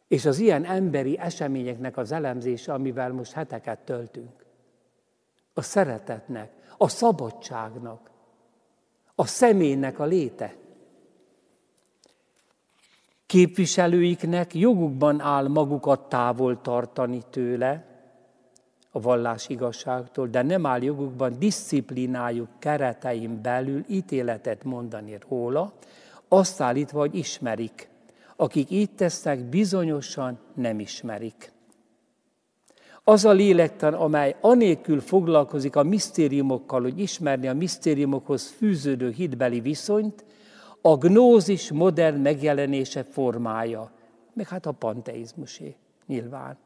És 0.10 0.26
az 0.26 0.39
ilyen 0.39 0.65
emberi 0.65 1.17
eseményeknek 1.17 1.98
az 1.98 2.12
elemzése, 2.12 2.74
amivel 2.74 3.12
most 3.12 3.32
heteket 3.32 3.80
töltünk. 3.80 4.45
A 5.54 5.62
szeretetnek, 5.62 6.52
a 6.78 6.88
szabadságnak, 6.88 8.12
a 9.15 9.26
személynek 9.26 10.00
a 10.00 10.06
léte. 10.06 10.56
Képviselőiknek 13.26 14.56
jogukban 14.56 15.19
áll 15.19 15.48
magukat 15.48 16.10
távol 16.10 16.62
tartani 16.62 17.22
tőle, 17.30 17.86
a 18.91 19.00
vallás 19.00 19.50
igazságtól, 19.50 20.28
de 20.28 20.41
nem 20.41 20.65
áll 20.65 20.82
jogukban 20.82 21.39
disziplinájuk 21.39 22.50
keretein 22.60 23.41
belül 23.41 23.84
ítéletet 23.88 24.63
mondani 24.63 25.17
róla, 25.30 25.74
azt 26.28 26.62
állítva, 26.62 27.00
hogy 27.00 27.15
ismerik 27.15 27.88
akik 28.39 28.69
így 28.69 28.91
tesznek, 28.91 29.49
bizonyosan 29.49 30.39
nem 30.56 30.80
ismerik. 30.80 31.52
Az 33.04 33.25
a 33.25 33.32
lélektan, 33.32 33.93
amely 33.93 34.36
anélkül 34.41 35.02
foglalkozik 35.02 35.75
a 35.75 35.84
misztériumokkal, 35.84 36.82
hogy 36.82 36.99
ismerni 36.99 37.47
a 37.47 37.54
misztériumokhoz 37.54 38.47
fűződő 38.47 39.10
hitbeli 39.10 39.60
viszonyt, 39.60 40.25
a 40.82 40.97
gnózis 40.97 41.71
modern 41.71 42.19
megjelenése 42.19 43.04
formája, 43.04 43.91
meg 44.34 44.47
hát 44.47 44.65
a 44.65 44.71
panteizmusé 44.71 45.75
nyilván. 46.06 46.58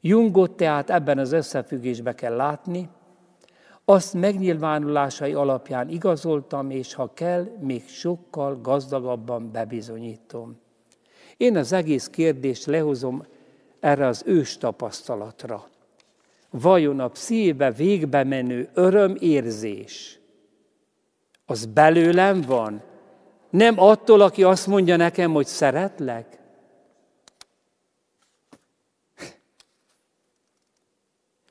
Jungot 0.00 0.56
tehát 0.56 0.90
ebben 0.90 1.18
az 1.18 1.32
összefüggésbe 1.32 2.14
kell 2.14 2.36
látni, 2.36 2.88
azt 3.84 4.14
megnyilvánulásai 4.14 5.32
alapján 5.32 5.88
igazoltam, 5.88 6.70
és 6.70 6.94
ha 6.94 7.10
kell, 7.14 7.46
még 7.60 7.88
sokkal 7.88 8.60
gazdagabban 8.60 9.50
bebizonyítom. 9.52 10.60
Én 11.36 11.56
az 11.56 11.72
egész 11.72 12.08
kérdést 12.08 12.66
lehozom 12.66 13.26
erre 13.80 14.06
az 14.06 14.22
ős 14.26 14.58
tapasztalatra. 14.58 15.68
Vajon 16.50 17.00
a 17.00 17.08
pszíbe 17.08 17.70
végbe 17.70 18.24
menő 18.24 18.68
örömérzés, 18.74 20.18
az 21.46 21.66
belőlem 21.66 22.40
van? 22.40 22.82
Nem 23.50 23.80
attól, 23.80 24.20
aki 24.20 24.42
azt 24.42 24.66
mondja 24.66 24.96
nekem, 24.96 25.32
hogy 25.32 25.46
szeretlek? 25.46 26.38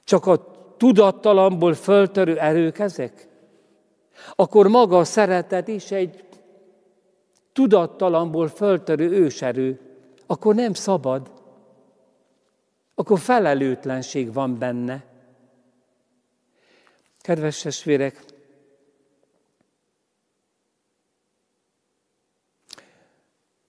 Csak 0.04 0.26
a 0.26 0.53
tudattalamból 0.78 1.74
föltörő 1.74 2.40
erők 2.40 2.80
ezek? 2.80 3.28
Akkor 4.36 4.68
maga 4.68 4.98
a 4.98 5.04
szeretet 5.04 5.68
is 5.68 5.92
egy 5.92 6.24
tudattalamból 7.54 8.48
föltörő 8.48 9.10
őserő. 9.12 9.80
Akkor 10.26 10.56
nem 10.56 10.74
szabad. 10.74 11.32
Akkor 12.96 13.20
felelőtlenség 13.20 14.34
van 14.34 14.58
benne. 14.58 15.06
Kedves 17.22 17.62
testvérek, 17.62 18.24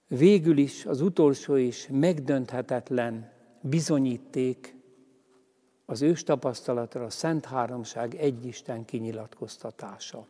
végül 0.07 0.57
is 0.57 0.85
az 0.85 1.01
utolsó 1.01 1.55
is 1.55 1.87
megdönthetetlen 1.91 3.31
bizonyíték 3.61 4.75
az 5.85 6.01
ős 6.01 6.23
tapasztalatra 6.23 7.03
a 7.03 7.09
Szent 7.09 7.45
Háromság 7.45 8.15
egyisten 8.15 8.85
kinyilatkoztatása. 8.85 10.27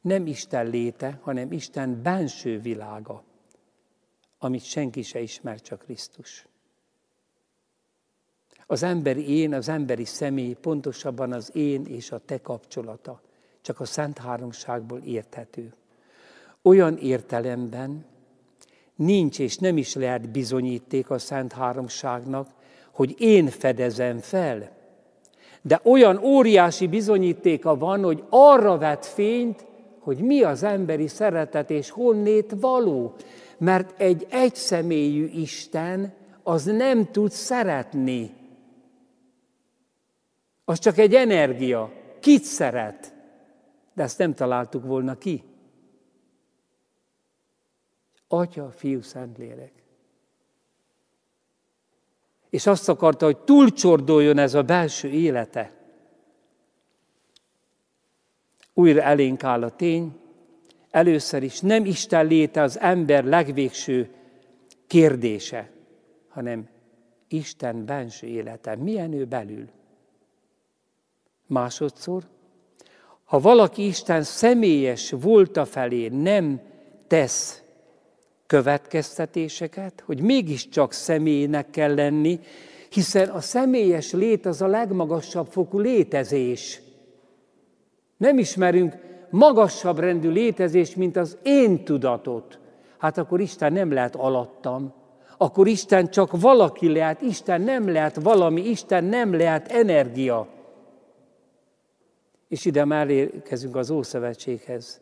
Nem 0.00 0.26
Isten 0.26 0.66
léte, 0.66 1.18
hanem 1.22 1.52
Isten 1.52 2.02
benső 2.02 2.60
világa, 2.60 3.22
amit 4.38 4.64
senki 4.64 5.02
se 5.02 5.20
ismer, 5.20 5.60
csak 5.60 5.78
Krisztus. 5.78 6.46
Az 8.66 8.82
emberi 8.82 9.28
én, 9.28 9.54
az 9.54 9.68
emberi 9.68 10.04
személy, 10.04 10.52
pontosabban 10.52 11.32
az 11.32 11.56
én 11.56 11.84
és 11.84 12.10
a 12.10 12.18
te 12.18 12.40
kapcsolata 12.40 13.20
csak 13.60 13.80
a 13.80 13.84
Szent 13.84 14.18
Háromságból 14.18 15.00
érthető. 15.00 15.74
Olyan 16.62 16.96
értelemben 16.96 18.04
nincs 18.94 19.38
és 19.38 19.56
nem 19.56 19.76
is 19.76 19.94
lehet 19.94 20.30
bizonyíték 20.30 21.10
a 21.10 21.18
Szent 21.18 21.52
Háromságnak, 21.52 22.48
hogy 22.92 23.14
én 23.18 23.46
fedezem 23.46 24.18
fel. 24.18 24.70
De 25.62 25.80
olyan 25.84 26.24
óriási 26.24 26.86
bizonyítéka 26.86 27.76
van, 27.76 28.02
hogy 28.04 28.24
arra 28.28 28.78
vet 28.78 29.06
fényt, 29.06 29.66
hogy 29.98 30.18
mi 30.18 30.42
az 30.42 30.62
emberi 30.62 31.06
szeretet 31.06 31.70
és 31.70 31.90
honnét 31.90 32.54
való. 32.60 33.14
Mert 33.58 34.00
egy 34.00 34.26
egyszemélyű 34.30 35.26
Isten 35.26 36.14
az 36.42 36.64
nem 36.64 37.10
tud 37.10 37.30
szeretni. 37.30 38.30
Az 40.64 40.78
csak 40.78 40.98
egy 40.98 41.14
energia. 41.14 41.92
Kit 42.20 42.42
szeret? 42.42 43.14
De 43.94 44.02
ezt 44.02 44.18
nem 44.18 44.34
találtuk 44.34 44.84
volna 44.84 45.18
ki. 45.18 45.42
Atya, 48.28 48.70
Fiú, 48.70 49.00
Szentlélek 49.00 49.81
és 52.52 52.66
azt 52.66 52.88
akarta, 52.88 53.24
hogy 53.24 53.38
túlcsordoljon 53.38 54.38
ez 54.38 54.54
a 54.54 54.62
belső 54.62 55.08
élete. 55.08 55.72
Újra 58.74 59.02
elénk 59.02 59.44
áll 59.44 59.62
a 59.62 59.70
tény, 59.70 60.16
először 60.90 61.42
is 61.42 61.60
nem 61.60 61.84
Isten 61.84 62.26
léte 62.26 62.62
az 62.62 62.78
ember 62.78 63.24
legvégső 63.24 64.10
kérdése, 64.86 65.70
hanem 66.28 66.68
Isten 67.28 67.84
benső 67.84 68.26
élete. 68.26 68.76
Milyen 68.76 69.12
ő 69.12 69.24
belül? 69.24 69.68
Másodszor, 71.46 72.22
ha 73.24 73.40
valaki 73.40 73.86
Isten 73.86 74.22
személyes 74.22 75.10
volta 75.10 75.64
felé 75.64 76.08
nem 76.08 76.60
tesz 77.06 77.61
következtetéseket, 78.52 80.02
hogy 80.06 80.20
mégiscsak 80.20 80.92
személynek 80.92 81.70
kell 81.70 81.94
lenni, 81.94 82.40
hiszen 82.88 83.28
a 83.28 83.40
személyes 83.40 84.12
lét 84.12 84.46
az 84.46 84.62
a 84.62 84.66
legmagasabb 84.66 85.46
fokú 85.46 85.78
létezés. 85.78 86.80
Nem 88.16 88.38
ismerünk 88.38 88.94
magasabb 89.30 89.98
rendű 89.98 90.30
létezést, 90.30 90.96
mint 90.96 91.16
az 91.16 91.38
én 91.42 91.84
tudatot. 91.84 92.58
Hát 92.98 93.18
akkor 93.18 93.40
Isten 93.40 93.72
nem 93.72 93.92
lehet 93.92 94.16
alattam, 94.16 94.92
akkor 95.36 95.66
Isten 95.66 96.10
csak 96.10 96.40
valaki 96.40 96.92
lehet, 96.92 97.20
Isten 97.20 97.60
nem 97.60 97.92
lehet 97.92 98.16
valami, 98.22 98.68
Isten 98.68 99.04
nem 99.04 99.34
lehet 99.34 99.68
energia. 99.68 100.48
És 102.48 102.64
ide 102.64 102.84
már 102.84 103.10
érkezünk 103.10 103.76
az 103.76 103.90
Ószövetséghez, 103.90 105.00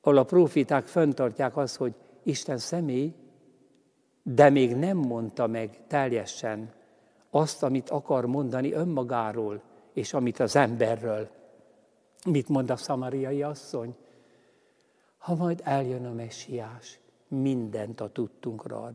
ahol 0.00 0.18
a 0.18 0.24
profiták 0.24 0.86
föntartják 0.86 1.56
azt, 1.56 1.76
hogy 1.76 1.94
Isten 2.24 2.58
személy, 2.58 3.14
de 4.22 4.50
még 4.50 4.76
nem 4.76 4.96
mondta 4.96 5.46
meg 5.46 5.86
teljesen 5.86 6.72
azt, 7.30 7.62
amit 7.62 7.90
akar 7.90 8.26
mondani 8.26 8.72
önmagáról, 8.72 9.62
és 9.92 10.12
amit 10.12 10.40
az 10.40 10.56
emberről. 10.56 11.28
Mit 12.26 12.48
mond 12.48 12.70
a 12.70 12.76
szamariai 12.76 13.42
asszony? 13.42 13.96
Ha 15.18 15.34
majd 15.34 15.60
eljön 15.64 16.06
a 16.06 16.12
messiás, 16.12 17.00
mindent 17.28 18.00
a 18.00 18.08
tudtunkra 18.08 18.82
ad. 18.82 18.94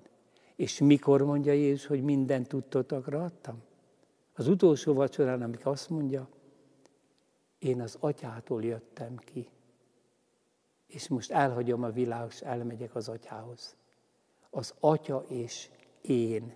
És 0.55 0.79
mikor 0.79 1.21
mondja 1.21 1.53
Jézus, 1.53 1.85
hogy 1.85 2.03
mindent 2.03 2.47
tudtotokra 2.47 3.23
adtam? 3.23 3.61
Az 4.33 4.47
utolsó 4.47 4.93
vacsorán, 4.93 5.41
amikor 5.41 5.71
azt 5.71 5.89
mondja, 5.89 6.27
én 7.59 7.81
az 7.81 7.97
atyától 7.99 8.63
jöttem 8.63 9.15
ki, 9.17 9.47
és 10.89 11.07
most 11.07 11.31
elhagyom 11.31 11.83
a 11.83 11.89
világot, 11.89 12.31
és 12.31 12.39
elmegyek 12.39 12.95
az 12.95 13.07
atyához. 13.07 13.75
Az 14.49 14.73
atya 14.79 15.25
és 15.27 15.69
én. 16.01 16.53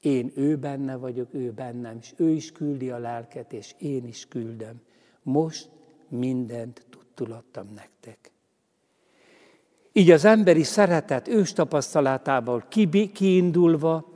Én 0.00 0.32
ő 0.34 0.56
benne 0.56 0.96
vagyok, 0.96 1.34
ő 1.34 1.50
bennem, 1.50 1.98
és 2.00 2.12
ő 2.16 2.28
is 2.28 2.52
küldi 2.52 2.90
a 2.90 2.98
lelket, 2.98 3.52
és 3.52 3.74
én 3.78 4.06
is 4.06 4.28
küldöm. 4.28 4.80
Most 5.22 5.68
mindent 6.08 6.86
tudtulattam 6.90 7.66
nektek. 7.74 8.30
Így 9.92 10.10
az 10.10 10.24
emberi 10.24 10.62
szeretet 10.62 11.28
ős 11.28 11.52
tapasztalatából 11.52 12.64
kiindulva, 13.12 14.09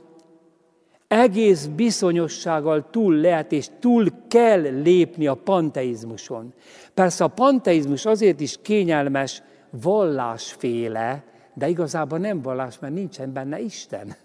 egész 1.07 1.65
bizonyossággal 1.65 2.89
túl 2.89 3.15
lehet 3.15 3.51
és 3.51 3.67
túl 3.79 4.07
kell 4.27 4.61
lépni 4.61 5.27
a 5.27 5.35
panteizmuson. 5.35 6.53
Persze 6.93 7.23
a 7.23 7.27
panteizmus 7.27 8.05
azért 8.05 8.39
is 8.39 8.57
kényelmes 8.61 9.41
vallásféle, 9.69 11.23
de 11.53 11.69
igazából 11.69 12.17
nem 12.17 12.41
vallás, 12.41 12.79
mert 12.79 12.93
nincsen 12.93 13.33
benne 13.33 13.59
Isten. 13.59 14.15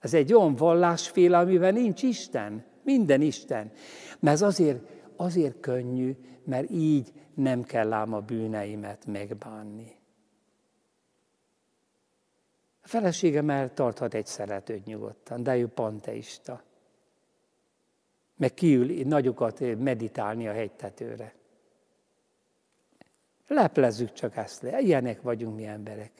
Ez 0.00 0.14
egy 0.14 0.32
olyan 0.34 0.54
vallásféle, 0.54 1.38
amiben 1.38 1.74
nincs 1.74 2.02
Isten. 2.02 2.64
Minden 2.84 3.20
Isten. 3.20 3.70
Mert 4.20 4.34
ez 4.34 4.42
azért, 4.42 4.78
azért 5.16 5.60
könnyű, 5.60 6.16
mert 6.44 6.70
így 6.70 7.12
nem 7.34 7.62
kell 7.62 7.92
ám 7.92 8.14
a 8.14 8.20
bűneimet 8.20 9.06
megbánni. 9.06 10.00
Feleségem 12.92 13.70
tarthat 13.74 14.14
egy 14.14 14.26
szeretőt 14.26 14.84
nyugodtan, 14.84 15.42
de 15.42 15.56
ő 15.56 15.66
panteista. 15.66 16.62
Meg 18.36 18.54
kiül 18.54 19.06
nagyokat 19.06 19.78
meditálni 19.78 20.48
a 20.48 20.52
hegytetőre. 20.52 21.34
Leplezzük 23.46 24.12
csak 24.12 24.36
ezt 24.36 24.62
le. 24.62 24.80
Ilyenek 24.80 25.22
vagyunk 25.22 25.56
mi 25.56 25.66
emberek. 25.66 26.10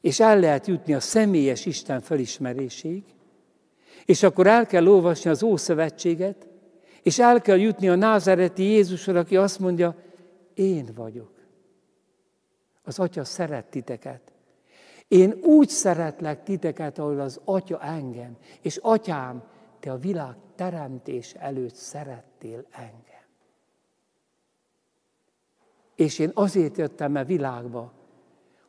És 0.00 0.20
el 0.20 0.40
lehet 0.40 0.66
jutni 0.66 0.94
a 0.94 1.00
személyes 1.00 1.66
Isten 1.66 2.00
felismerésig, 2.00 3.04
és 4.04 4.22
akkor 4.22 4.46
el 4.46 4.66
kell 4.66 4.86
olvasni 4.86 5.30
az 5.30 5.42
Ószövetséget, 5.42 6.48
és 7.02 7.18
el 7.18 7.40
kell 7.40 7.58
jutni 7.58 7.88
a 7.88 7.94
názereti 7.94 8.62
Jézusra, 8.62 9.18
aki 9.18 9.36
azt 9.36 9.58
mondja, 9.58 9.96
én 10.54 10.88
vagyok. 10.94 11.39
Az 12.82 12.98
Atya 12.98 13.24
szeret 13.24 13.66
titeket. 13.66 14.32
Én 15.08 15.32
úgy 15.42 15.68
szeretlek 15.68 16.42
titeket, 16.42 16.98
ahol 16.98 17.20
az 17.20 17.40
Atya 17.44 17.80
engem. 17.82 18.36
És 18.60 18.76
Atyám, 18.76 19.42
te 19.80 19.92
a 19.92 19.96
világ 19.96 20.34
teremtés 20.54 21.34
előtt 21.34 21.74
szerettél 21.74 22.66
engem. 22.70 23.24
És 25.94 26.18
én 26.18 26.30
azért 26.34 26.76
jöttem 26.76 27.14
a 27.14 27.24
világba, 27.24 27.92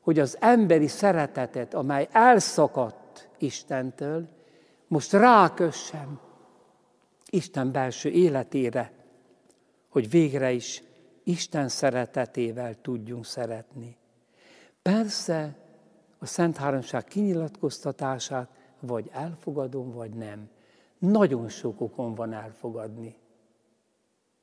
hogy 0.02 0.20
az 0.20 0.38
emberi 0.40 0.88
szeretetet, 0.88 1.74
amely 1.74 2.08
elszakadt 2.12 3.30
Istentől, 3.38 4.28
most 4.88 5.14
rákössem 5.14 6.20
Isten 7.30 7.72
belső 7.72 8.10
életére, 8.10 8.92
hogy 9.90 10.10
végre 10.10 10.52
is 10.52 10.84
Isten 11.24 11.68
szeretetével 11.68 12.82
tudjunk 12.82 13.26
szeretni. 13.26 13.98
Persze 14.82 15.56
a 16.20 16.26
Szent 16.26 16.58
Háromság 16.58 17.04
kinyilatkoztatását 17.04 18.50
vagy 18.80 19.10
elfogadom, 19.14 19.92
vagy 19.92 20.14
nem. 20.14 20.50
Nagyon 20.98 21.50
sok 21.50 21.82
okon 21.82 22.16
van 22.16 22.34
elfogadni. 22.34 23.16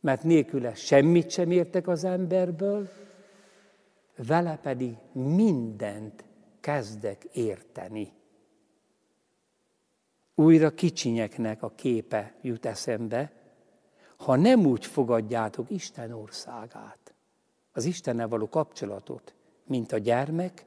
Mert 0.01 0.23
nélküle 0.23 0.75
semmit 0.75 1.31
sem 1.31 1.51
értek 1.51 1.89
az 1.89 2.05
emberből, 2.05 2.89
vele 4.17 4.57
pedig 4.57 4.97
mindent 5.13 6.25
kezdek 6.61 7.25
érteni. 7.25 8.13
Újra 10.35 10.71
kicsinyeknek 10.71 11.63
a 11.63 11.73
képe 11.75 12.35
jut 12.43 12.67
eszembe, 12.67 13.33
ha 14.17 14.37
nem 14.37 14.67
úgy 14.67 14.87
fogadjátok 14.87 15.71
Isten 15.71 16.13
országát, 16.13 17.15
az 17.73 17.85
Istennel 17.85 18.29
való 18.29 18.49
kapcsolatot, 18.49 19.35
mint 19.69 19.93
a 19.93 19.99
gyermek, 19.99 20.67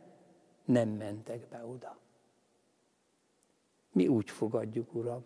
nem 0.65 0.89
mentek 0.89 1.47
be 1.47 1.65
oda. 1.65 1.97
Mi 3.91 4.07
úgy 4.07 4.29
fogadjuk, 4.29 4.93
Uram, 4.93 5.25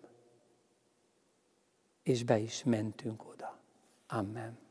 és 2.03 2.23
be 2.23 2.37
is 2.37 2.63
mentünk 2.63 3.27
oda. 3.27 3.59
Amen. 4.07 4.64